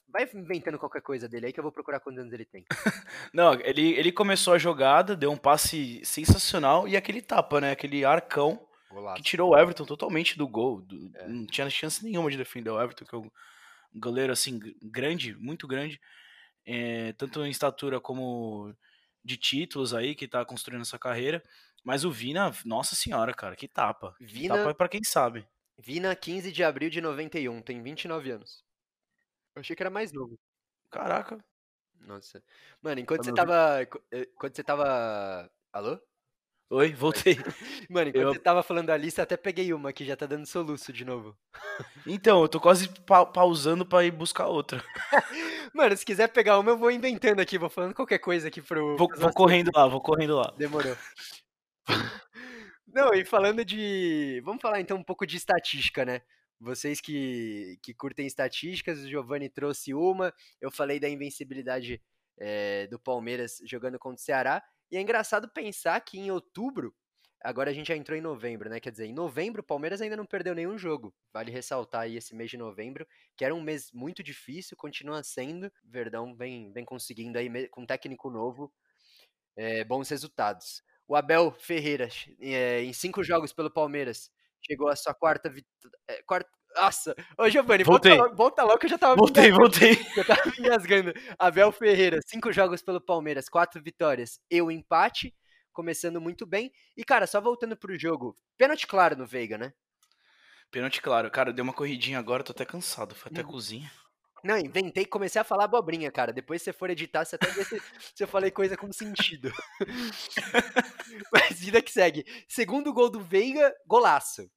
[0.08, 2.64] Vai, inventando qualquer coisa dele aí que eu vou procurar quantos anos ele tem.
[3.34, 7.72] Não, ele, ele começou a jogada, deu um passe sensacional e aquele tapa, né?
[7.72, 9.16] Aquele arcão Golaço.
[9.16, 10.82] que tirou o Everton totalmente do gol.
[10.82, 11.28] Do, é.
[11.28, 13.32] Não tinha chance nenhuma de defender o Everton, que é um
[13.96, 16.00] goleiro assim, grande, muito grande.
[16.68, 18.76] É, tanto em estatura como
[19.24, 21.42] de títulos aí, que tá construindo essa carreira.
[21.84, 24.14] Mas o Vina, nossa senhora, cara, que tapa.
[24.20, 24.56] Vina...
[24.56, 25.48] Que tapa é pra quem sabe.
[25.78, 28.64] Vina, 15 de abril de 91, tem 29 anos.
[29.56, 30.38] Eu achei que era mais novo.
[30.92, 31.44] Caraca.
[32.02, 32.44] Nossa.
[32.82, 33.82] Mano, enquanto Tá você tava.
[34.12, 35.50] eh, Quando você tava.
[35.72, 36.00] Alô?
[36.70, 37.36] Oi, voltei.
[37.90, 40.46] Mano, enquanto Eu- você tava falando da lista, até peguei uma que já tá dando
[40.46, 41.38] soluço de novo.
[42.06, 44.84] Então, eu tô quase pa- pausando pra ir buscar outra.
[45.74, 48.98] Mano, se quiser pegar uma, eu vou inventando aqui, vou falando qualquer coisa aqui pro.
[48.98, 50.54] Vou, vou correndo lá, vou correndo lá.
[50.58, 50.96] Demorou.
[52.88, 54.42] Não, e falando de.
[54.44, 56.22] Vamos falar então um pouco de estatística, né?
[56.60, 60.34] Vocês que, que curtem estatísticas, o Giovanni trouxe uma.
[60.60, 62.02] Eu falei da invencibilidade
[62.40, 64.64] eh, do Palmeiras jogando contra o Ceará.
[64.92, 66.96] E é engraçado pensar que em outubro,
[67.44, 68.80] agora a gente já entrou em novembro, né?
[68.80, 71.14] Quer dizer, em novembro o Palmeiras ainda não perdeu nenhum jogo.
[71.34, 75.72] Vale ressaltar aí esse mês de novembro, que era um mês muito difícil, continua sendo.
[75.84, 78.72] Verdão vem, vem conseguindo aí, com técnico novo,
[79.56, 80.84] é, bons resultados.
[81.08, 85.52] O Abel Ferreira, é, em cinco jogos pelo Palmeiras, chegou à sua quarta
[86.26, 86.50] quarta...
[86.80, 87.16] Nossa!
[87.38, 89.92] Ô, Giovanni, volta logo, volta logo que eu já tava me Voltei, voltei.
[90.16, 91.12] eu tava me engasgando.
[91.40, 95.34] Abel Ferreira, cinco jogos pelo Palmeiras, quatro vitórias e um empate,
[95.74, 96.72] começando muito bem.
[96.96, 99.74] E, cara, só voltando pro jogo, pênalti claro no Veiga, né?
[100.70, 101.32] Pênalti claro.
[101.32, 103.16] Cara, deu uma corridinha agora, tô até cansado.
[103.16, 103.52] Fui até a Uhum.
[103.52, 103.92] cozinha.
[104.44, 106.32] Não, inventei e comecei a falar abobrinha, cara.
[106.32, 107.82] Depois se você for editar, você até vê se,
[108.16, 109.52] se eu falei coisa com sentido.
[111.34, 112.24] Mas vida que segue.
[112.48, 114.48] Segundo gol do Veiga, golaço.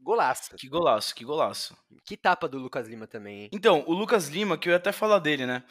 [0.00, 0.56] Golaço.
[0.56, 1.76] Que golaço, que golaço.
[2.04, 3.50] Que tapa do Lucas Lima também, hein?
[3.52, 5.64] Então, o Lucas Lima, que eu ia até falar dele, né?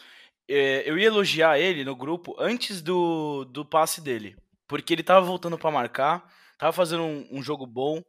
[0.47, 4.37] É, eu ia elogiar ele no grupo antes do, do passe dele.
[4.67, 8.03] Porque ele tava voltando pra marcar, tava fazendo um, um jogo bom.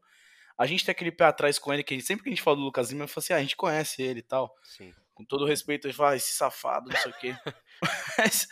[0.57, 2.63] A gente tem aquele pé atrás com ele, que sempre que a gente fala do
[2.63, 4.53] Lucas Lima, eu falo assim, ah, a gente conhece ele e tal.
[4.65, 4.93] Sim.
[5.15, 7.37] Com todo respeito, a gente fala, ah, esse safado, não sei o quê.
[8.19, 8.49] mas,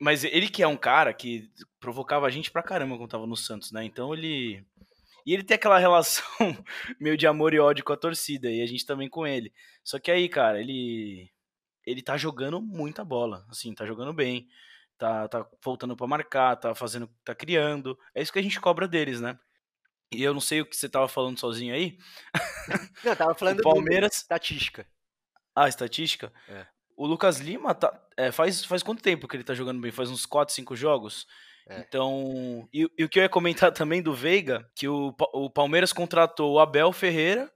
[0.00, 3.36] mas ele que é um cara que provocava a gente pra caramba quando tava no
[3.36, 3.84] Santos, né?
[3.84, 4.64] Então ele.
[5.26, 6.24] E ele tem aquela relação
[7.00, 9.52] meio de amor e ódio com a torcida, e a gente também com ele.
[9.84, 11.30] Só que aí, cara, ele.
[11.84, 14.48] Ele tá jogando muita bola, assim, tá jogando bem.
[14.98, 17.98] Tá, tá voltando pra marcar, tá fazendo, tá criando.
[18.14, 19.38] É isso que a gente cobra deles, né?
[20.10, 21.98] E eu não sei o que você tava falando sozinho aí.
[23.04, 24.86] Não, eu tava falando O Palmeiras- do estatística.
[25.54, 26.32] Ah, estatística?
[26.48, 26.66] É.
[26.96, 29.90] O Lucas Lima tá, é, faz, faz quanto tempo que ele tá jogando bem?
[29.92, 31.26] Faz uns 4, 5 jogos?
[31.68, 31.80] É.
[31.80, 32.68] Então.
[32.72, 36.54] E, e o que eu ia comentar também do Veiga, que o, o Palmeiras contratou
[36.54, 37.50] o Abel Ferreira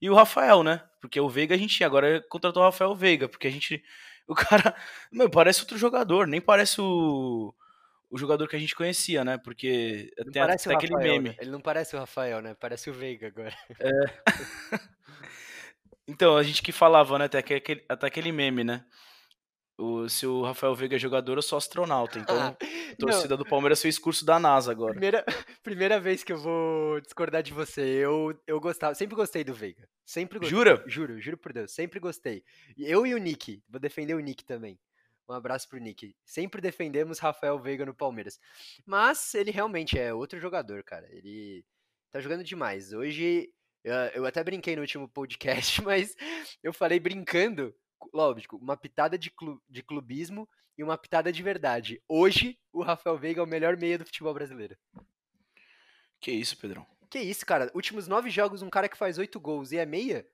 [0.00, 0.82] e o Rafael, né?
[1.00, 3.82] Porque o Veiga a gente agora contratou o Rafael Veiga, porque a gente.
[4.26, 4.74] O cara.
[5.12, 7.54] Meu, parece outro jogador, nem parece o.
[8.12, 9.38] O jogador que a gente conhecia, né?
[9.38, 11.36] Porque Não tem até aquele Rafael, meme.
[11.38, 12.56] Ele não parece o Rafael, né?
[12.58, 13.56] Parece o Veiga agora.
[16.10, 17.26] Então, a gente que falava, né?
[17.26, 18.84] Até aquele, até aquele meme, né?
[19.80, 22.18] O, se o Rafael Veiga é jogador, eu sou astronauta.
[22.18, 22.56] Então, Ah,
[22.98, 24.92] torcida do Palmeiras fez curso da NASA agora.
[24.92, 25.24] Primeira,
[25.62, 27.80] primeira vez que eu vou discordar de você.
[27.80, 29.88] Eu, eu gostava, sempre gostei do Veiga.
[30.04, 30.56] Sempre gostei.
[30.56, 30.84] Jura?
[30.86, 32.44] Juro, juro por Deus, sempre gostei.
[32.76, 34.78] Eu e o Nick, vou defender o Nick também.
[35.28, 36.14] Um abraço pro Nick.
[36.24, 38.38] Sempre defendemos Rafael Veiga no Palmeiras.
[38.84, 41.06] Mas ele realmente é outro jogador, cara.
[41.10, 41.64] Ele
[42.10, 42.92] tá jogando demais.
[42.92, 43.48] Hoje,
[43.84, 46.16] eh, eu até brinquei no último podcast, mas
[46.62, 47.72] eu falei brincando,
[48.12, 52.02] lógico, uma pitada de, clu- de clubismo e uma pitada de verdade.
[52.08, 54.76] Hoje, o Rafael Veiga é o melhor meia do futebol brasileiro.
[56.20, 56.86] Que isso, Pedrão?
[57.08, 57.70] Que isso, cara?
[57.74, 60.26] Últimos nove jogos, um cara que faz oito gols e é meia?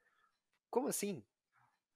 [0.70, 1.22] Como assim?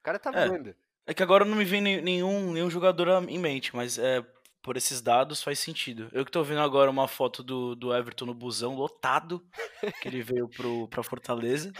[0.00, 0.48] O cara tá É.
[0.48, 0.74] voando.
[1.06, 4.24] É que agora não me vem nenhum, nenhum jogador em mente, mas é,
[4.62, 6.08] por esses dados faz sentido.
[6.12, 9.42] Eu que tô vendo agora uma foto do, do Everton no busão lotado,
[10.00, 11.72] que ele veio pro, pra Fortaleza.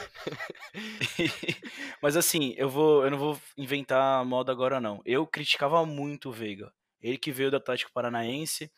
[2.03, 5.03] mas assim, eu, vou, eu não vou inventar moda agora não.
[5.05, 6.73] Eu criticava muito o Veiga.
[7.01, 8.71] Ele que veio do Atlético Paranaense,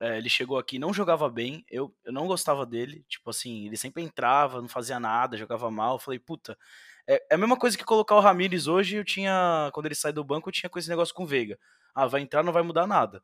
[0.00, 3.04] é, ele chegou aqui, não jogava bem, eu, eu não gostava dele.
[3.08, 5.94] Tipo assim, ele sempre entrava, não fazia nada, jogava mal.
[5.94, 6.58] Eu falei, puta,
[7.06, 10.12] é, é a mesma coisa que colocar o Ramires hoje, eu tinha, quando ele sai
[10.12, 11.58] do banco, eu tinha com esse negócio com o Veiga.
[11.94, 13.22] Ah, vai entrar, não vai mudar nada.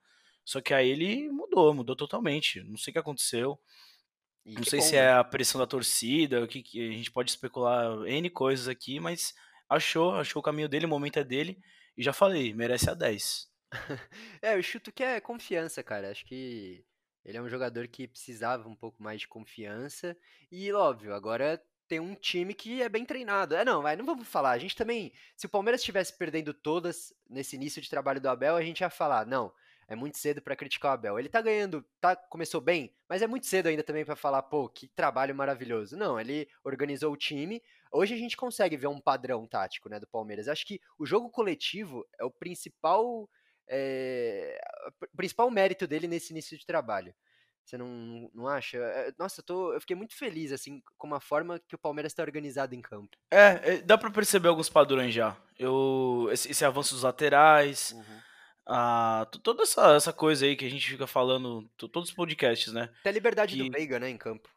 [0.51, 2.61] Só que aí ele mudou, mudou totalmente.
[2.65, 3.57] Não sei o que aconteceu.
[4.45, 4.99] E Não que sei bom, se né?
[5.03, 8.99] é a pressão da torcida, o que, que a gente pode especular N coisas aqui,
[8.99, 9.33] mas
[9.69, 11.57] achou, achou o caminho dele, o momento é dele.
[11.97, 13.49] E já falei, merece a 10.
[14.43, 16.11] É, eu chuto que é confiança, cara.
[16.11, 16.85] Acho que
[17.25, 20.17] ele é um jogador que precisava um pouco mais de confiança.
[20.51, 23.55] E, óbvio, agora tem um time que é bem treinado.
[23.55, 24.51] É, não, vai, não vamos falar.
[24.51, 25.13] A gente também.
[25.37, 28.91] Se o Palmeiras estivesse perdendo todas nesse início de trabalho do Abel, a gente ia
[28.91, 29.53] falar, não.
[29.90, 31.18] É muito cedo pra criticar o Abel.
[31.18, 34.68] Ele tá ganhando, tá, começou bem, mas é muito cedo ainda também pra falar, pô,
[34.68, 35.96] que trabalho maravilhoso.
[35.96, 37.61] Não, ele organizou o time.
[37.90, 40.46] Hoje a gente consegue ver um padrão tático, né, do Palmeiras.
[40.46, 43.29] Acho que o jogo coletivo é o principal
[43.68, 44.61] é,
[45.12, 47.12] o principal mérito dele nesse início de trabalho.
[47.64, 48.79] Você não, não acha?
[48.79, 52.12] É, nossa, eu, tô, eu fiquei muito feliz, assim, com a forma que o Palmeiras
[52.12, 53.16] está organizado em campo.
[53.31, 55.37] É, é dá para perceber alguns padrões já.
[55.59, 58.20] Eu, esse, esse avanço dos laterais, uhum.
[58.73, 62.89] A, toda essa, essa coisa aí que a gente fica falando, todos os podcasts, né?
[63.01, 63.65] Até a liberdade que...
[63.65, 64.49] do Veiga, né, em campo.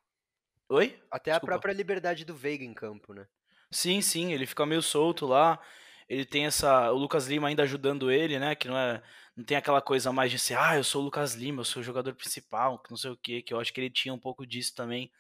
[0.70, 1.00] Oi?
[1.10, 1.36] Até Desculpa.
[1.36, 3.28] a própria liberdade do Veiga em campo, né?
[3.72, 5.60] Sim, sim, ele fica meio solto lá.
[6.08, 6.92] Ele tem essa.
[6.92, 8.54] O Lucas Lima ainda ajudando ele, né?
[8.54, 9.02] Que não é.
[9.36, 11.82] Não tem aquela coisa mais de ser, ah, eu sou o Lucas Lima, eu sou
[11.82, 14.20] o jogador principal, que não sei o quê, que eu acho que ele tinha um
[14.20, 15.12] pouco disso também.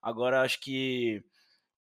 [0.00, 1.22] Agora acho que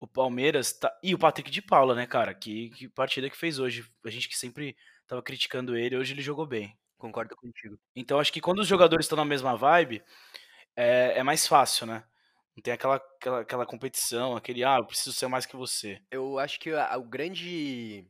[0.01, 0.90] o Palmeiras tá.
[1.03, 2.33] E o Patrick de Paula, né, cara?
[2.33, 3.85] Que, que partida que fez hoje.
[4.03, 4.75] A gente que sempre
[5.07, 6.77] tava criticando ele, hoje ele jogou bem.
[6.99, 7.79] Concordo contigo.
[7.95, 10.03] Então acho que quando os jogadores estão na mesma vibe,
[10.75, 12.05] é, é mais fácil, né?
[12.57, 16.01] Não tem aquela, aquela, aquela competição, aquele, ah, eu preciso ser mais que você.
[16.11, 18.09] Eu acho que o grande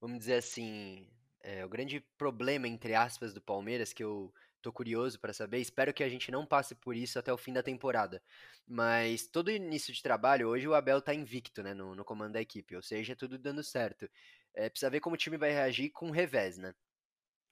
[0.00, 1.06] vamos dizer assim,
[1.40, 5.94] é, o grande problema, entre aspas, do Palmeiras, que eu tô curioso para saber, espero
[5.94, 8.22] que a gente não passe por isso até o fim da temporada.
[8.66, 12.40] Mas todo início de trabalho, hoje o Abel tá invicto, né, no, no comando da
[12.40, 14.08] equipe, ou seja, tudo dando certo.
[14.58, 16.74] É, precisa ver como o time vai reagir com revés, né?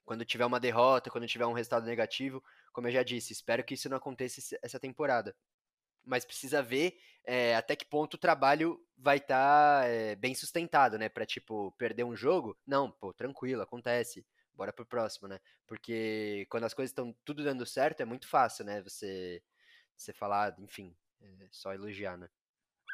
[0.05, 2.43] Quando tiver uma derrota, quando tiver um resultado negativo,
[2.73, 5.35] como eu já disse, espero que isso não aconteça essa temporada
[6.07, 10.97] mas precisa ver é, até que ponto o trabalho vai estar tá, é, bem sustentado,
[10.97, 11.09] né?
[11.09, 14.25] Para tipo perder um jogo, não, pô, tranquilo, acontece.
[14.55, 15.41] Bora pro próximo, né?
[15.67, 18.81] Porque quando as coisas estão tudo dando certo, é muito fácil, né?
[18.83, 19.43] Você,
[19.97, 22.29] você falar, enfim, é só elogiar, né?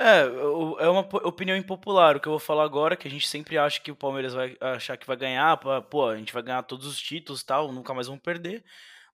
[0.02, 2.16] É, é uma opinião impopular.
[2.16, 4.56] O que eu vou falar agora, que a gente sempre acha que o Palmeiras vai
[4.60, 5.56] achar que vai ganhar,
[5.88, 8.64] pô, a gente vai ganhar todos os títulos tal, nunca mais vamos perder.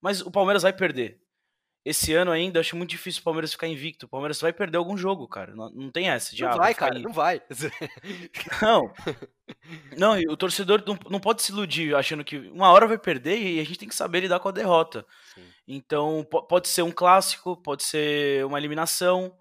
[0.01, 1.20] Mas o Palmeiras vai perder.
[1.85, 4.07] Esse ano ainda, acho muito difícil o Palmeiras ficar invicto.
[4.07, 5.55] O Palmeiras vai perder algum jogo, cara.
[5.55, 6.35] Não, não tem essa.
[6.35, 7.40] De, não ah, vai, cara, não vai.
[8.61, 8.92] Não.
[9.96, 13.59] Não, o torcedor não, não pode se iludir achando que uma hora vai perder e
[13.59, 15.07] a gente tem que saber lidar com a derrota.
[15.35, 15.42] Sim.
[15.66, 19.35] Então, pode ser um clássico, pode ser uma eliminação.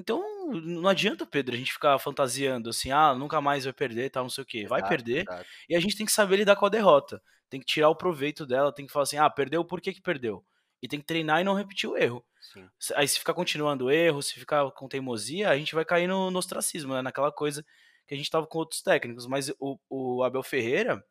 [0.00, 4.24] Então, não adianta, Pedro, a gente ficar fantasiando assim, ah, nunca mais vai perder, tal,
[4.24, 4.66] não sei o quê.
[4.66, 5.46] Vai exato, perder exato.
[5.68, 7.22] e a gente tem que saber lidar com a derrota.
[7.48, 10.00] Tem que tirar o proveito dela, tem que falar assim, ah, perdeu, por que que
[10.00, 10.44] perdeu?
[10.82, 12.24] e tem que treinar e não repetir o erro.
[12.40, 12.68] Sim.
[12.94, 16.30] Aí se ficar continuando o erro, se ficar com teimosia, a gente vai cair no,
[16.30, 17.02] no ostracismo, né?
[17.02, 17.64] naquela coisa
[18.06, 19.26] que a gente tava com outros técnicos.
[19.26, 21.04] Mas o, o Abel Ferreira,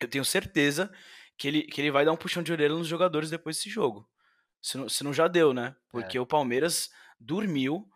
[0.00, 0.92] eu tenho certeza
[1.36, 4.08] que ele, que ele vai dar um puxão de orelha nos jogadores depois desse jogo.
[4.62, 5.74] Se não, se não já deu, né?
[5.90, 6.20] Porque é.
[6.20, 7.90] o Palmeiras dormiu.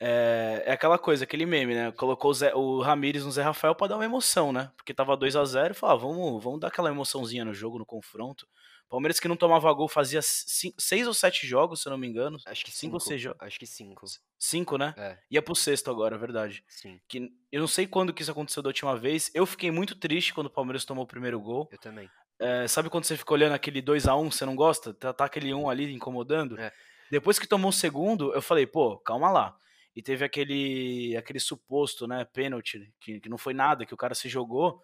[0.00, 1.92] É, é, aquela coisa, aquele meme, né?
[1.92, 4.70] Colocou o, Zé, o Ramires no Zé Rafael para dar uma emoção, né?
[4.76, 7.78] Porque tava 2 a 0 e falou, ah, vamos, vamos dar aquela emoçãozinha no jogo,
[7.78, 8.46] no confronto.
[8.88, 12.06] Palmeiras que não tomava gol fazia cinco, seis ou sete jogos, se eu não me
[12.06, 12.38] engano.
[12.46, 13.42] Acho que cinco, cinco ou seis jogos.
[13.42, 14.06] Acho que cinco.
[14.38, 14.94] Cinco, né?
[14.96, 15.18] É.
[15.30, 16.62] Ia pro sexto agora, é verdade.
[16.68, 17.00] Sim.
[17.08, 19.30] Que, eu não sei quando que isso aconteceu da última vez.
[19.34, 21.68] Eu fiquei muito triste quando o Palmeiras tomou o primeiro gol.
[21.72, 22.08] Eu também.
[22.38, 24.92] É, sabe quando você fica olhando aquele 2 a 1 um, você não gosta?
[24.92, 26.58] Tá, tá aquele 1 um ali incomodando?
[26.58, 26.72] É.
[27.10, 29.56] Depois que tomou o segundo, eu falei, pô, calma lá.
[29.94, 34.14] E teve aquele aquele suposto, né, pênalti, que, que não foi nada, que o cara
[34.14, 34.82] se jogou,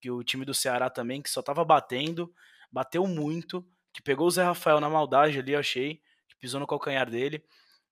[0.00, 2.32] que o time do Ceará também, que só tava batendo,
[2.70, 6.66] bateu muito, que pegou o Zé Rafael na maldade ali, eu achei, que pisou no
[6.66, 7.42] calcanhar dele.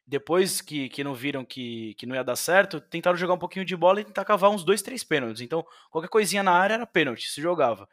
[0.06, 3.64] Depois que, que não viram que, que não ia dar certo, tentaram jogar um pouquinho
[3.64, 5.42] de bola e tentar cavar uns dois, três pênaltis.
[5.42, 7.86] Então, qualquer coisinha na área era pênalti, se jogava.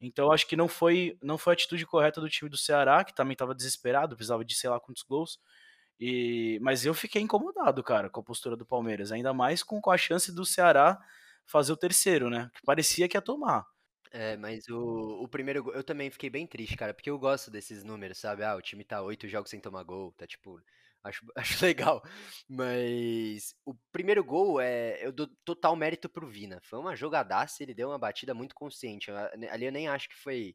[0.00, 3.12] Então, acho que não foi, não foi a atitude correta do time do Ceará, que
[3.12, 5.40] também estava desesperado, precisava de sei lá quantos gols.
[6.00, 9.90] E, mas eu fiquei incomodado, cara, com a postura do Palmeiras, ainda mais com, com
[9.90, 10.98] a chance do Ceará
[11.44, 12.50] fazer o terceiro, né?
[12.54, 13.66] Que parecia que ia tomar.
[14.10, 17.84] É, mas o, o primeiro eu também fiquei bem triste, cara, porque eu gosto desses
[17.84, 18.42] números, sabe?
[18.44, 20.60] Ah, o time tá oito jogos sem tomar gol, tá tipo,
[21.04, 22.02] acho, acho legal.
[22.48, 26.60] Mas o primeiro gol é, eu dou total mérito pro Vina.
[26.62, 29.10] Foi uma jogadaça, ele deu uma batida muito consciente.
[29.50, 30.54] Ali eu nem acho que foi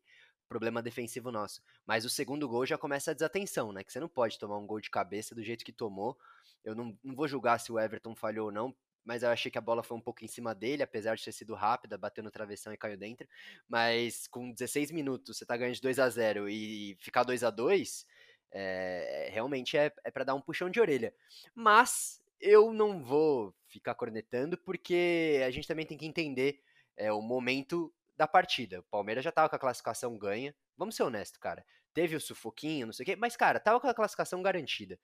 [0.53, 1.63] problema defensivo nosso.
[1.83, 3.83] Mas o segundo gol já começa a desatenção, né?
[3.83, 6.15] Que você não pode tomar um gol de cabeça do jeito que tomou.
[6.63, 9.57] Eu não, não vou julgar se o Everton falhou ou não, mas eu achei que
[9.57, 12.29] a bola foi um pouco em cima dele, apesar de ter sido rápida, bateu no
[12.29, 13.27] travessão e caiu dentro.
[13.67, 17.49] Mas com 16 minutos, você tá ganhando de 2 a 0 e ficar 2 a
[17.49, 18.05] 2
[18.51, 21.13] é, realmente é, é para dar um puxão de orelha.
[21.55, 26.61] Mas eu não vou ficar cornetando, porque a gente também tem que entender
[26.95, 28.79] é, o momento da partida.
[28.79, 30.53] O Palmeiras já tava com a classificação ganha.
[30.77, 31.65] Vamos ser honestos, cara.
[31.93, 34.99] Teve o sufoquinho, não sei o quê, mas, cara, tava com a classificação garantida.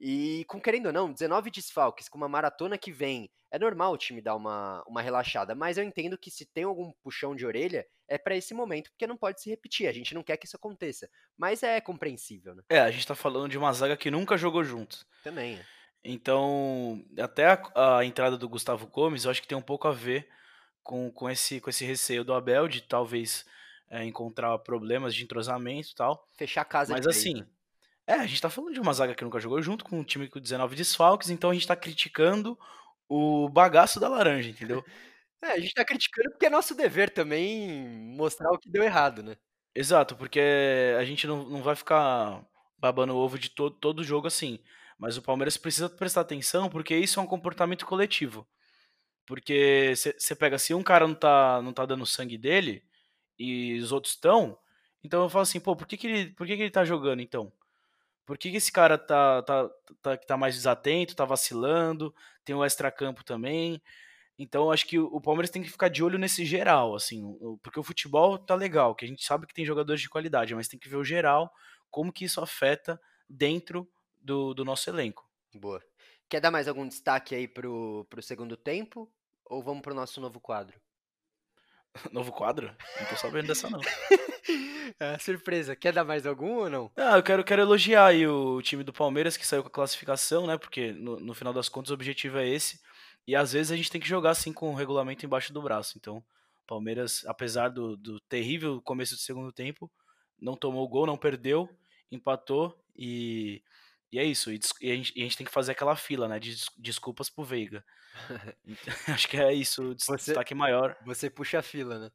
[0.00, 3.98] E com querendo ou não, 19 desfalques, com uma maratona que vem, é normal o
[3.98, 7.84] time dar uma, uma relaxada, mas eu entendo que se tem algum puxão de orelha,
[8.06, 10.56] é para esse momento, porque não pode se repetir, a gente não quer que isso
[10.56, 11.08] aconteça.
[11.36, 12.62] Mas é compreensível, né?
[12.70, 15.04] É, a gente tá falando de uma zaga que nunca jogou junto.
[15.24, 15.56] Também.
[15.56, 15.64] É.
[16.04, 19.92] Então, até a, a, entrada do Gustavo Gomes, eu acho que tem um pouco a
[19.92, 20.28] ver
[20.88, 23.44] com, com, esse, com esse receio do Abel de talvez
[23.90, 26.26] é, encontrar problemas de entrosamento e tal.
[26.34, 27.44] Fechar a casa Mas assim?
[28.06, 30.28] É, a gente tá falando de uma zaga que nunca jogou junto, com um time
[30.28, 32.58] com 19 desfalques, então a gente tá criticando
[33.06, 34.82] o bagaço da laranja, entendeu?
[35.40, 39.22] É, a gente tá criticando porque é nosso dever também mostrar o que deu errado,
[39.22, 39.36] né?
[39.72, 40.40] Exato, porque
[40.98, 42.44] a gente não, não vai ficar
[42.76, 44.58] babando o ovo de todo, todo jogo assim.
[44.98, 48.44] Mas o Palmeiras precisa prestar atenção porque isso é um comportamento coletivo.
[49.28, 52.82] Porque você pega, se um cara não tá, não tá dando sangue dele
[53.38, 54.58] e os outros estão,
[55.04, 57.20] então eu falo assim, pô, por que, que, ele, por que, que ele tá jogando
[57.20, 57.52] então?
[58.24, 62.64] Por que, que esse cara tá, tá, tá, tá mais desatento, tá vacilando, tem o
[62.64, 63.82] extra-campo também.
[64.38, 67.84] Então acho que o Palmeiras tem que ficar de olho nesse geral, assim, porque o
[67.84, 70.88] futebol tá legal, que a gente sabe que tem jogadores de qualidade, mas tem que
[70.88, 71.52] ver o geral,
[71.90, 73.86] como que isso afeta dentro
[74.22, 75.28] do, do nosso elenco.
[75.54, 75.84] Boa.
[76.30, 79.12] Quer dar mais algum destaque aí pro, pro segundo tempo?
[79.48, 80.78] Ou vamos pro nosso novo quadro?
[82.12, 82.74] Novo quadro?
[83.00, 83.80] Não tô sabendo dessa, não.
[85.00, 85.74] é, surpresa.
[85.74, 86.92] Quer dar mais algum ou não?
[86.96, 90.46] Ah, eu quero, quero elogiar aí o time do Palmeiras que saiu com a classificação,
[90.46, 90.56] né?
[90.58, 92.80] Porque no, no final das contas o objetivo é esse.
[93.26, 95.98] E às vezes a gente tem que jogar assim com o regulamento embaixo do braço.
[95.98, 96.22] Então,
[96.66, 99.90] Palmeiras, apesar do, do terrível começo do segundo tempo,
[100.40, 101.68] não tomou gol, não perdeu,
[102.12, 103.62] empatou e
[104.10, 104.58] e é isso, e,
[104.90, 107.84] a gente, e a gente tem que fazer aquela fila, né, de desculpas pro Veiga.
[109.08, 110.96] Acho que é isso, o destaque maior.
[111.04, 112.10] Você puxa a fila, né?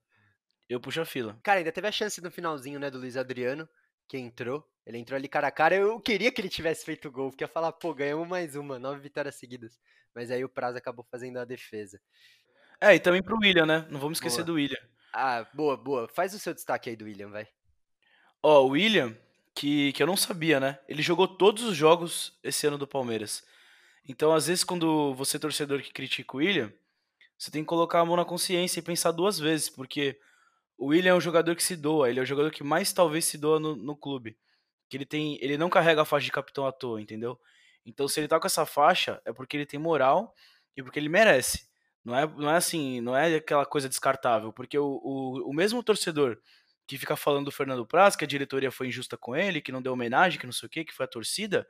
[0.68, 1.38] Eu puxo a fila.
[1.44, 3.68] Cara, ainda teve a chance no finalzinho, né, do Luiz Adriano,
[4.08, 4.68] que entrou.
[4.86, 5.76] Ele entrou ali cara a cara.
[5.76, 9.00] Eu queria que ele tivesse feito gol, porque ia falar, pô, ganhamos mais uma, nove
[9.00, 9.80] vitórias seguidas.
[10.14, 12.00] Mas aí o Prazo acabou fazendo a defesa.
[12.82, 13.88] É, e também pro William, né?
[13.90, 14.46] Não vamos esquecer boa.
[14.46, 14.82] do William.
[15.14, 16.08] Ah, boa, boa.
[16.08, 17.48] Faz o seu destaque aí do William, vai.
[18.42, 19.18] Ó, o William,
[19.56, 20.80] que, que eu não sabia, né?
[20.88, 23.46] Ele jogou todos os jogos esse ano do Palmeiras.
[24.08, 26.74] Então, às vezes, quando você é torcedor que critica o William,
[27.38, 30.20] você tem que colocar a mão na consciência e pensar duas vezes, porque
[30.78, 33.26] o William é um jogador que se doa, ele é o jogador que mais talvez
[33.26, 34.38] se doa no, no clube.
[34.90, 37.40] Que ele tem, ele não carrega a faixa de capitão à toa, entendeu?
[37.86, 40.34] Então, se ele tá com essa faixa, é porque ele tem moral
[40.76, 41.68] e porque ele merece.
[42.04, 45.82] Não é, não é assim, não é aquela coisa descartável, porque o, o, o mesmo
[45.82, 46.38] torcedor
[46.86, 49.82] que fica falando do Fernando Praz, que a diretoria foi injusta com ele, que não
[49.82, 51.68] deu homenagem, que não sei o que, que foi a torcida.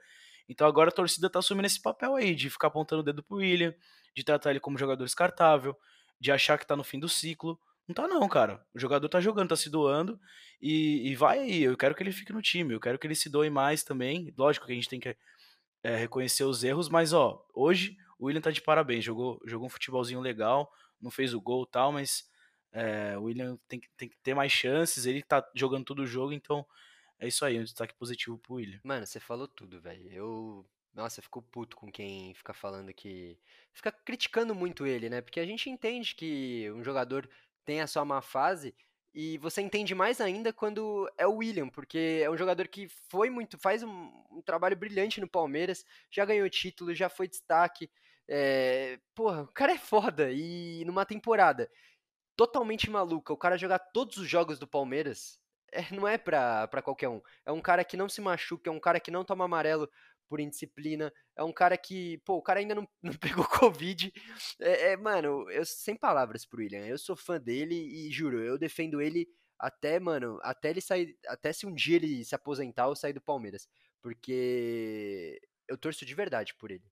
[0.50, 3.38] Então agora a torcida tá assumindo esse papel aí, de ficar apontando o dedo pro
[3.38, 3.74] William,
[4.16, 5.78] de tratar ele como jogador descartável,
[6.20, 7.60] de achar que tá no fim do ciclo.
[7.88, 8.66] Não tá não, cara.
[8.74, 10.20] O jogador tá jogando, tá se doando
[10.62, 11.64] e, e vai aí.
[11.64, 14.34] Eu quero que ele fique no time, eu quero que ele se doe mais também.
[14.38, 15.16] Lógico que a gente tem que
[15.84, 19.70] é, reconhecer os erros, mas ó, hoje o William tá de parabéns, jogou, jogou um
[19.70, 20.72] futebolzinho legal,
[21.02, 22.24] não fez o gol tal, mas
[22.74, 26.08] é, o William tem que, tem que ter mais chances, ele tá jogando todo o
[26.08, 26.66] jogo, então
[27.20, 28.82] é isso aí, um destaque positivo pro William.
[28.84, 30.12] Mano, você falou tudo, velho.
[30.12, 30.66] Eu.
[30.94, 33.38] Nossa, eu fico puto com quem fica falando que.
[33.72, 35.22] Fica criticando muito ele, né?
[35.22, 37.30] Porque a gente entende que um jogador
[37.64, 38.76] tem a sua má fase.
[39.14, 43.30] E você entende mais ainda quando é o William, porque é um jogador que foi
[43.30, 47.92] muito, faz um, um trabalho brilhante no Palmeiras, já ganhou título, já foi destaque.
[48.28, 50.32] É, porra, o cara é foda.
[50.32, 51.70] E numa temporada
[52.36, 55.40] totalmente maluca, o cara jogar todos os jogos do Palmeiras,
[55.72, 57.22] é, não é pra, pra qualquer um.
[57.46, 59.90] É um cara que não se machuca, é um cara que não toma amarelo
[60.30, 64.12] por indisciplina, é um cara que, pô, o cara ainda não, não pegou Covid.
[64.60, 68.58] É, é, mano, eu sem palavras pro William, eu sou fã dele e juro, eu
[68.58, 69.28] defendo ele
[69.60, 73.22] até, mano, até ele sair, até se um dia ele se aposentar ou sair do
[73.22, 73.68] Palmeiras,
[74.02, 76.84] porque eu torço de verdade por ele.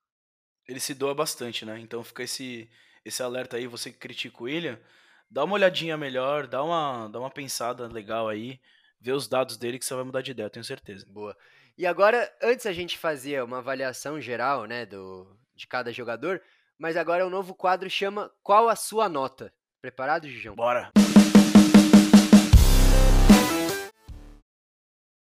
[0.68, 1.80] Ele se doa bastante, né?
[1.80, 2.70] Então fica esse,
[3.04, 4.80] esse alerta aí, você que critica o William,
[5.32, 8.60] dá uma olhadinha melhor, dá uma, dá uma pensada legal aí,
[9.00, 11.06] vê os dados dele que você vai mudar de ideia, eu tenho certeza.
[11.08, 11.36] Boa.
[11.78, 16.42] E agora, antes a gente fazia uma avaliação geral, né, do, de cada jogador,
[16.78, 19.54] mas agora o um novo quadro chama Qual a sua nota?
[19.82, 20.54] Preparado, Gijão?
[20.54, 20.92] Bora!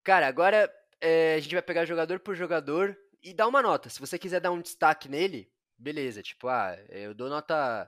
[0.04, 3.90] Cara, agora é, a gente vai pegar jogador por jogador e dar uma nota.
[3.90, 6.24] Se você quiser dar um destaque nele, beleza.
[6.24, 7.88] Tipo, ah, eu dou nota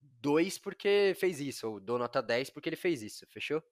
[0.00, 3.62] 2 porque fez isso, ou dou nota 10 porque ele fez isso, fechou?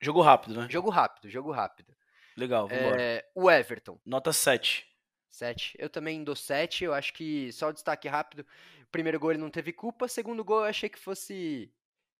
[0.00, 0.68] Jogo rápido, né?
[0.70, 1.96] Jogo rápido, jogo rápido.
[2.36, 3.98] Legal, vamos é, O Everton.
[4.04, 4.86] Nota 7.
[5.30, 5.76] 7.
[5.78, 8.46] Eu também dou 7, eu acho que só o destaque rápido.
[8.90, 11.72] Primeiro gol ele não teve culpa, segundo gol eu achei que fosse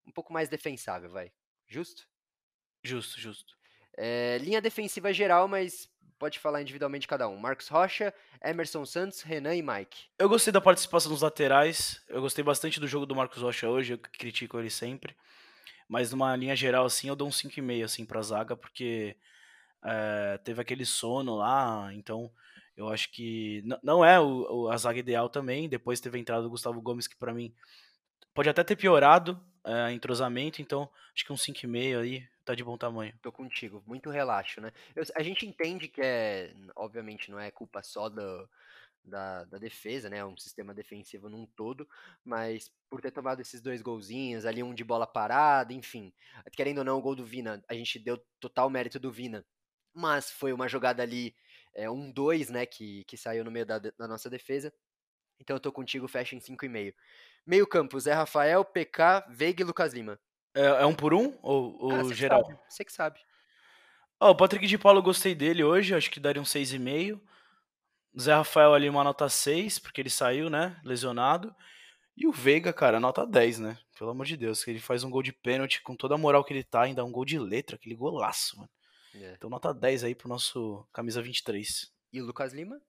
[0.07, 1.32] um pouco mais defensável, vai.
[1.66, 2.07] Justo?
[2.82, 3.57] Justo, justo.
[3.97, 7.37] É, linha defensiva geral, mas pode falar individualmente cada um.
[7.37, 8.12] Marcos Rocha,
[8.43, 10.05] Emerson Santos, Renan e Mike.
[10.19, 12.03] Eu gostei da participação dos laterais.
[12.09, 13.95] Eu gostei bastante do jogo do Marcos Rocha hoje.
[13.95, 15.14] Eu critico ele sempre.
[15.89, 19.17] Mas numa linha geral, assim, eu dou um 5,5 assim, pra zaga, porque
[19.85, 21.91] é, teve aquele sono lá.
[21.95, 22.31] Então,
[22.77, 25.69] eu acho que não é o, a zaga ideal também.
[25.69, 27.55] Depois teve a entrada do Gustavo Gomes, que para mim
[28.35, 32.77] pode até ter piorado é, entrosamento, então acho que um 5,5 aí tá de bom
[32.79, 33.14] tamanho.
[33.23, 34.71] Tô contigo, muito relaxo, né?
[34.95, 38.49] Eu- a gente entende que é, obviamente, não é culpa só do,
[39.05, 40.19] da, da defesa, né?
[40.19, 41.89] É um sistema defensivo num todo,
[42.25, 46.12] mas por ter tomado esses dois golzinhos, ali um de bola parada, enfim.
[46.53, 49.47] Querendo ou não, o gol do Vina, a gente deu total mérito do Vina,
[49.95, 51.35] mas foi uma jogada ali,
[51.75, 52.67] é, um 2, né?
[52.67, 54.73] Que, que saiu no meio da, da nossa defesa.
[55.41, 56.97] Então eu tô contigo, fecha em 5,5.
[57.47, 60.18] Meio campo, Zé Rafael, PK, Veiga e Lucas Lima.
[60.55, 62.44] É, é um por um ou, ou Ah, que geral?
[62.44, 63.20] sabe, Você que sabe.
[64.18, 67.20] Ó, o Patrick de Paulo eu gostei dele hoje, acho que daria um 6,5.
[68.18, 71.55] Zé Rafael ali uma nota 6, porque ele saiu, né, lesionado.
[72.16, 73.78] E o Veiga, cara, nota 10, né?
[73.99, 76.42] Pelo amor de Deus, que ele faz um gol de pênalti com toda a moral
[76.42, 78.70] que ele tá, ainda um gol de letra, aquele golaço, mano.
[79.14, 79.34] É.
[79.34, 81.92] Então nota 10 aí pro nosso camisa 23.
[82.12, 82.80] E o Lucas Lima?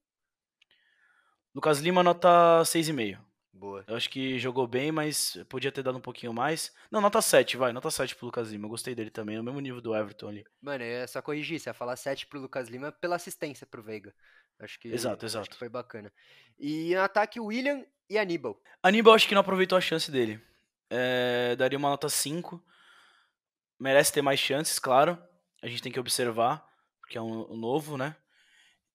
[1.53, 3.19] Lucas Lima, nota 6,5.
[3.57, 3.83] Boa.
[3.87, 6.71] Eu acho que jogou bem, mas podia ter dado um pouquinho mais.
[6.91, 8.65] Não, nota 7, vai, nota 7 pro Lucas Lima.
[8.65, 10.45] Eu gostei dele também, no mesmo nível do Everton ali.
[10.61, 14.13] Mano, é só corrigir, você ia falar 7 pro Lucas Lima pela assistência pro Veiga.
[14.59, 15.49] Acho que, Exato, acho exato.
[15.49, 16.13] que foi bacana.
[16.59, 18.61] E no ataque, William e Aníbal.
[18.81, 20.39] Aníbal acho que não aproveitou a chance dele.
[20.89, 22.63] É, daria uma nota 5.
[23.79, 25.17] Merece ter mais chances, claro.
[25.63, 26.63] A gente tem que observar,
[27.01, 28.15] porque é um, um novo, né?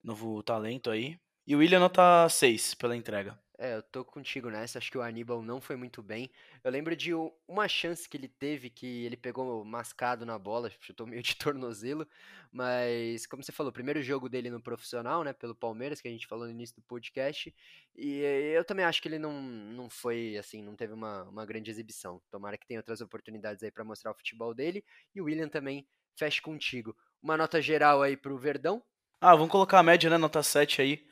[0.02, 1.18] Novo talento aí.
[1.46, 3.41] E o William nota 6 pela entrega.
[3.62, 6.28] É, eu tô contigo nessa, acho que o Aníbal não foi muito bem.
[6.64, 7.12] Eu lembro de
[7.46, 12.04] uma chance que ele teve, que ele pegou mascado na bola, chutou meio de tornozelo,
[12.50, 16.26] mas como você falou, primeiro jogo dele no profissional, né, pelo Palmeiras, que a gente
[16.26, 17.54] falou no início do podcast,
[17.94, 18.18] e
[18.52, 22.20] eu também acho que ele não, não foi, assim, não teve uma, uma grande exibição.
[22.32, 24.84] Tomara que tenha outras oportunidades aí pra mostrar o futebol dele,
[25.14, 25.86] e o William também
[26.16, 26.96] fecha contigo.
[27.22, 28.82] Uma nota geral aí pro Verdão,
[29.20, 30.18] Ah, vamos colocar a média, né?
[30.18, 31.06] Nota 7 aí.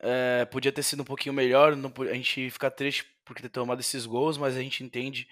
[0.00, 1.74] É, podia ter sido um pouquinho melhor.
[1.76, 5.28] Não, a gente fica triste por ter tomado esses gols, mas a gente entende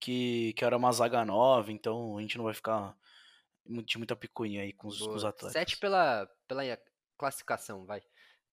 [0.00, 2.96] que, que era uma zaga nova, então a gente não vai ficar
[3.66, 5.52] de muita picuinha aí com os, com os atletas.
[5.52, 6.62] Sete pela, pela
[7.16, 8.02] classificação, vai.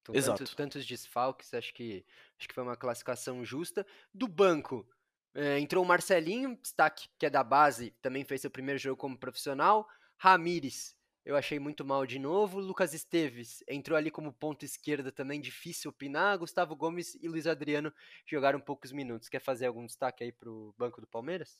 [0.05, 0.37] Com Exato.
[0.37, 2.05] tantos, tantos desfalques, acho que,
[2.37, 3.85] acho que foi uma classificação justa.
[4.13, 4.87] Do banco,
[5.33, 9.17] eh, entrou o Marcelinho, destaque que é da base, também fez seu primeiro jogo como
[9.17, 9.87] profissional.
[10.17, 10.94] Ramires,
[11.25, 12.59] eu achei muito mal de novo.
[12.59, 16.37] Lucas Esteves entrou ali como ponta esquerda também, difícil opinar.
[16.37, 17.93] Gustavo Gomes e Luiz Adriano
[18.25, 19.29] jogaram poucos minutos.
[19.29, 21.59] Quer fazer algum destaque aí pro banco do Palmeiras?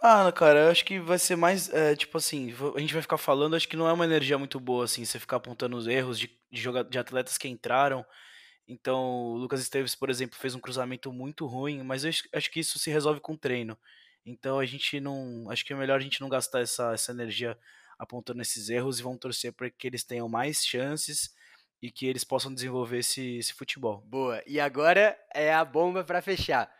[0.00, 3.18] Ah, cara, eu acho que vai ser mais, é, tipo assim, a gente vai ficar
[3.18, 6.18] falando, acho que não é uma energia muito boa, assim, você ficar apontando os erros
[6.20, 8.04] de, de, joga- de atletas que entraram.
[8.68, 8.98] Então,
[9.34, 12.78] o Lucas Esteves, por exemplo, fez um cruzamento muito ruim, mas eu acho que isso
[12.78, 13.78] se resolve com treino.
[14.26, 17.58] Então, a gente não, acho que é melhor a gente não gastar essa, essa energia
[17.98, 21.34] apontando esses erros e vamos torcer para que eles tenham mais chances
[21.82, 24.02] e que eles possam desenvolver esse, esse futebol.
[24.06, 24.42] Boa.
[24.46, 26.70] E agora é a bomba pra fechar.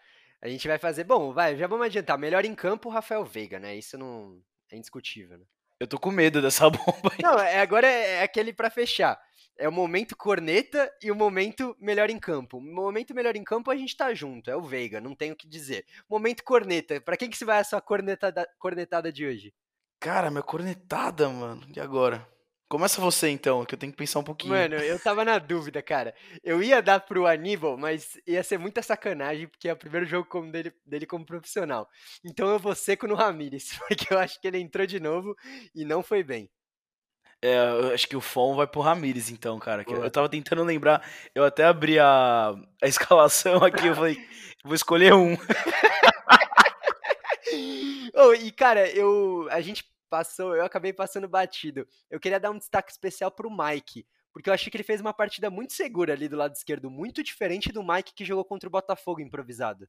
[0.41, 1.05] A gente vai fazer.
[1.05, 2.19] Bom, vai, já vamos adiantar.
[2.19, 3.77] Melhor em campo, o Rafael Veiga, né?
[3.77, 4.41] Isso não
[4.71, 5.45] é indiscutível, né?
[5.81, 7.23] Eu tô com medo dessa bomba aí.
[7.23, 9.21] Não, é, agora é aquele pra fechar.
[9.57, 12.59] É o momento corneta e o momento melhor em campo.
[12.59, 15.37] O momento melhor em campo a gente tá junto, é o Veiga, não tenho o
[15.37, 15.85] que dizer.
[16.09, 19.53] Momento corneta, pra quem que se vai a sua cornetada, cornetada de hoje?
[20.01, 21.63] Cara, minha cornetada, mano.
[21.75, 22.27] E agora?
[22.69, 24.53] Começa você então, que eu tenho que pensar um pouquinho.
[24.53, 26.15] Mano, eu tava na dúvida, cara.
[26.45, 30.29] Eu ia dar pro Aníbal, mas ia ser muita sacanagem, porque é o primeiro jogo
[30.29, 31.89] como dele, dele como profissional.
[32.23, 35.35] Então eu vou seco no Ramires, porque eu acho que ele entrou de novo
[35.75, 36.51] e não foi bem.
[37.41, 39.83] É, eu acho que o Fon vai pro Ramires, então, cara.
[39.83, 40.07] que eu- Boa.
[40.07, 42.51] eu tava tentando lembrar, eu até abri a,
[42.83, 44.19] a escalação aqui, eu falei,
[44.63, 45.37] vou escolher um.
[48.15, 51.87] Oh, e cara, eu a gente passou, eu acabei passando batido.
[52.11, 55.13] Eu queria dar um destaque especial pro Mike, porque eu achei que ele fez uma
[55.13, 58.73] partida muito segura ali do lado esquerdo, muito diferente do Mike que jogou contra o
[58.73, 59.89] Botafogo improvisado.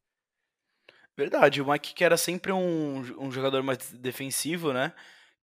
[1.18, 4.94] Verdade, o Mike que era sempre um, um jogador mais defensivo, né?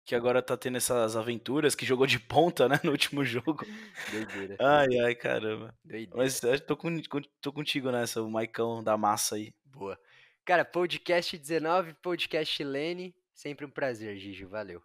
[0.05, 3.65] Que agora tá tendo essas aventuras, que jogou de ponta, né, no último jogo.
[4.11, 4.55] Doideira.
[4.59, 5.73] Ai, ai, caramba.
[5.83, 6.15] doideira.
[6.15, 7.01] Mas eu tô, com-
[7.41, 9.51] tô contigo nessa, o Maicão da massa aí.
[9.65, 9.99] Boa.
[10.45, 14.81] Cara, podcast 19, podcast Lene, sempre um prazer, Gigi, valeu.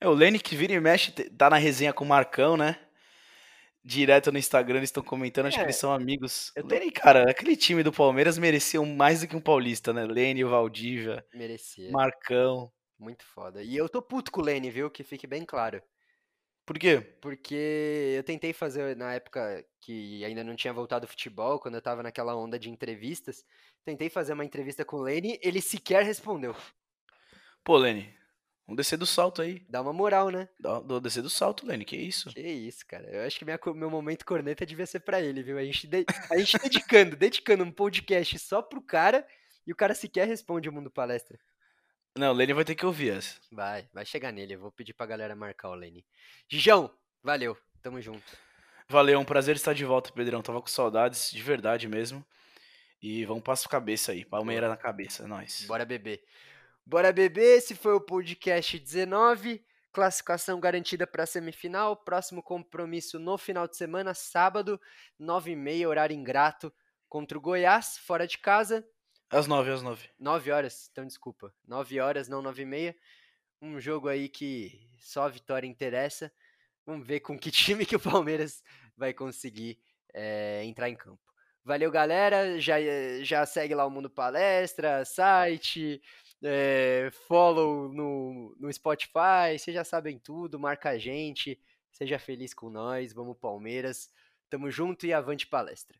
[0.00, 2.78] É, o Lene que vira e mexe, tá na resenha com o Marcão, né?
[3.84, 6.50] Direto no Instagram, eles estão comentando, acho que É, eles são amigos.
[6.56, 9.92] eu tô- Lene, cara, aquele time do Palmeiras merecia um- mais do que um paulista,
[9.92, 10.06] né?
[10.06, 12.72] Lene, o Valdívia, Merecia, Marcão.
[12.98, 13.62] muito foda.
[13.62, 15.82] E eu tô puto com o Lene, viu, que fique bem claro.
[16.66, 17.00] Por quê?
[17.20, 21.82] Porque eu tentei fazer na época que ainda não tinha voltado ao futebol, quando eu
[21.82, 23.44] tava naquela onda de entrevistas,
[23.84, 26.56] tentei fazer uma entrevista com o Lene, ele sequer respondeu.
[27.62, 28.14] Pô, Lene,
[28.66, 29.60] vamos descer do salto aí.
[29.68, 30.48] Dá uma moral, né?
[30.58, 32.30] Dá, dá- descer do salto, Lene, que isso?
[32.30, 33.10] Que isso, cara.
[33.10, 35.58] Eu acho que minha meu momento corneta devia ser pra ele, viu?
[35.58, 39.26] A gente, de- a gente dedicando, dedicando um podcast só pro cara
[39.66, 41.38] E o cara sequer responde o Mundo Palestra.
[42.16, 43.40] Não, o Lene vai ter que ouvir essa.
[43.50, 44.54] Vai, vai chegar nele.
[44.54, 46.06] Eu vou pedir pra galera marcar o Lene.
[46.48, 46.88] Gijão,
[47.22, 47.58] valeu.
[47.82, 48.24] Tamo junto.
[48.88, 50.40] Valeu, um prazer estar de volta, Pedrão.
[50.40, 52.24] Tava com saudades, de verdade mesmo.
[53.02, 54.24] E vamos passo cabeça aí.
[54.24, 55.64] Palmeira na cabeça, é nóis.
[55.66, 56.22] Bora beber.
[56.86, 57.58] Bora beber.
[57.58, 59.64] Esse foi o podcast 19.
[59.92, 61.96] Classificação garantida para a semifinal.
[61.96, 64.80] Próximo compromisso no final de semana, sábado,
[65.20, 66.72] 9h30, horário ingrato,
[67.08, 68.86] contra o Goiás, fora de casa.
[69.34, 70.10] Às 9, às 9.
[70.16, 71.52] 9 horas, então desculpa.
[71.66, 72.94] 9 horas, não 9h30.
[73.60, 76.32] Um jogo aí que só a vitória interessa.
[76.86, 78.62] Vamos ver com que time que o Palmeiras
[78.96, 79.76] vai conseguir
[80.14, 81.20] é, entrar em campo.
[81.64, 82.60] Valeu, galera.
[82.60, 82.76] Já,
[83.22, 86.00] já segue lá o Mundo Palestra, site,
[86.40, 91.58] é, follow no, no Spotify, vocês já sabem tudo, marca a gente,
[91.90, 94.12] seja feliz com nós, vamos Palmeiras,
[94.48, 95.98] tamo junto e avante palestra.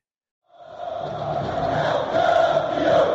[2.76, 3.14] É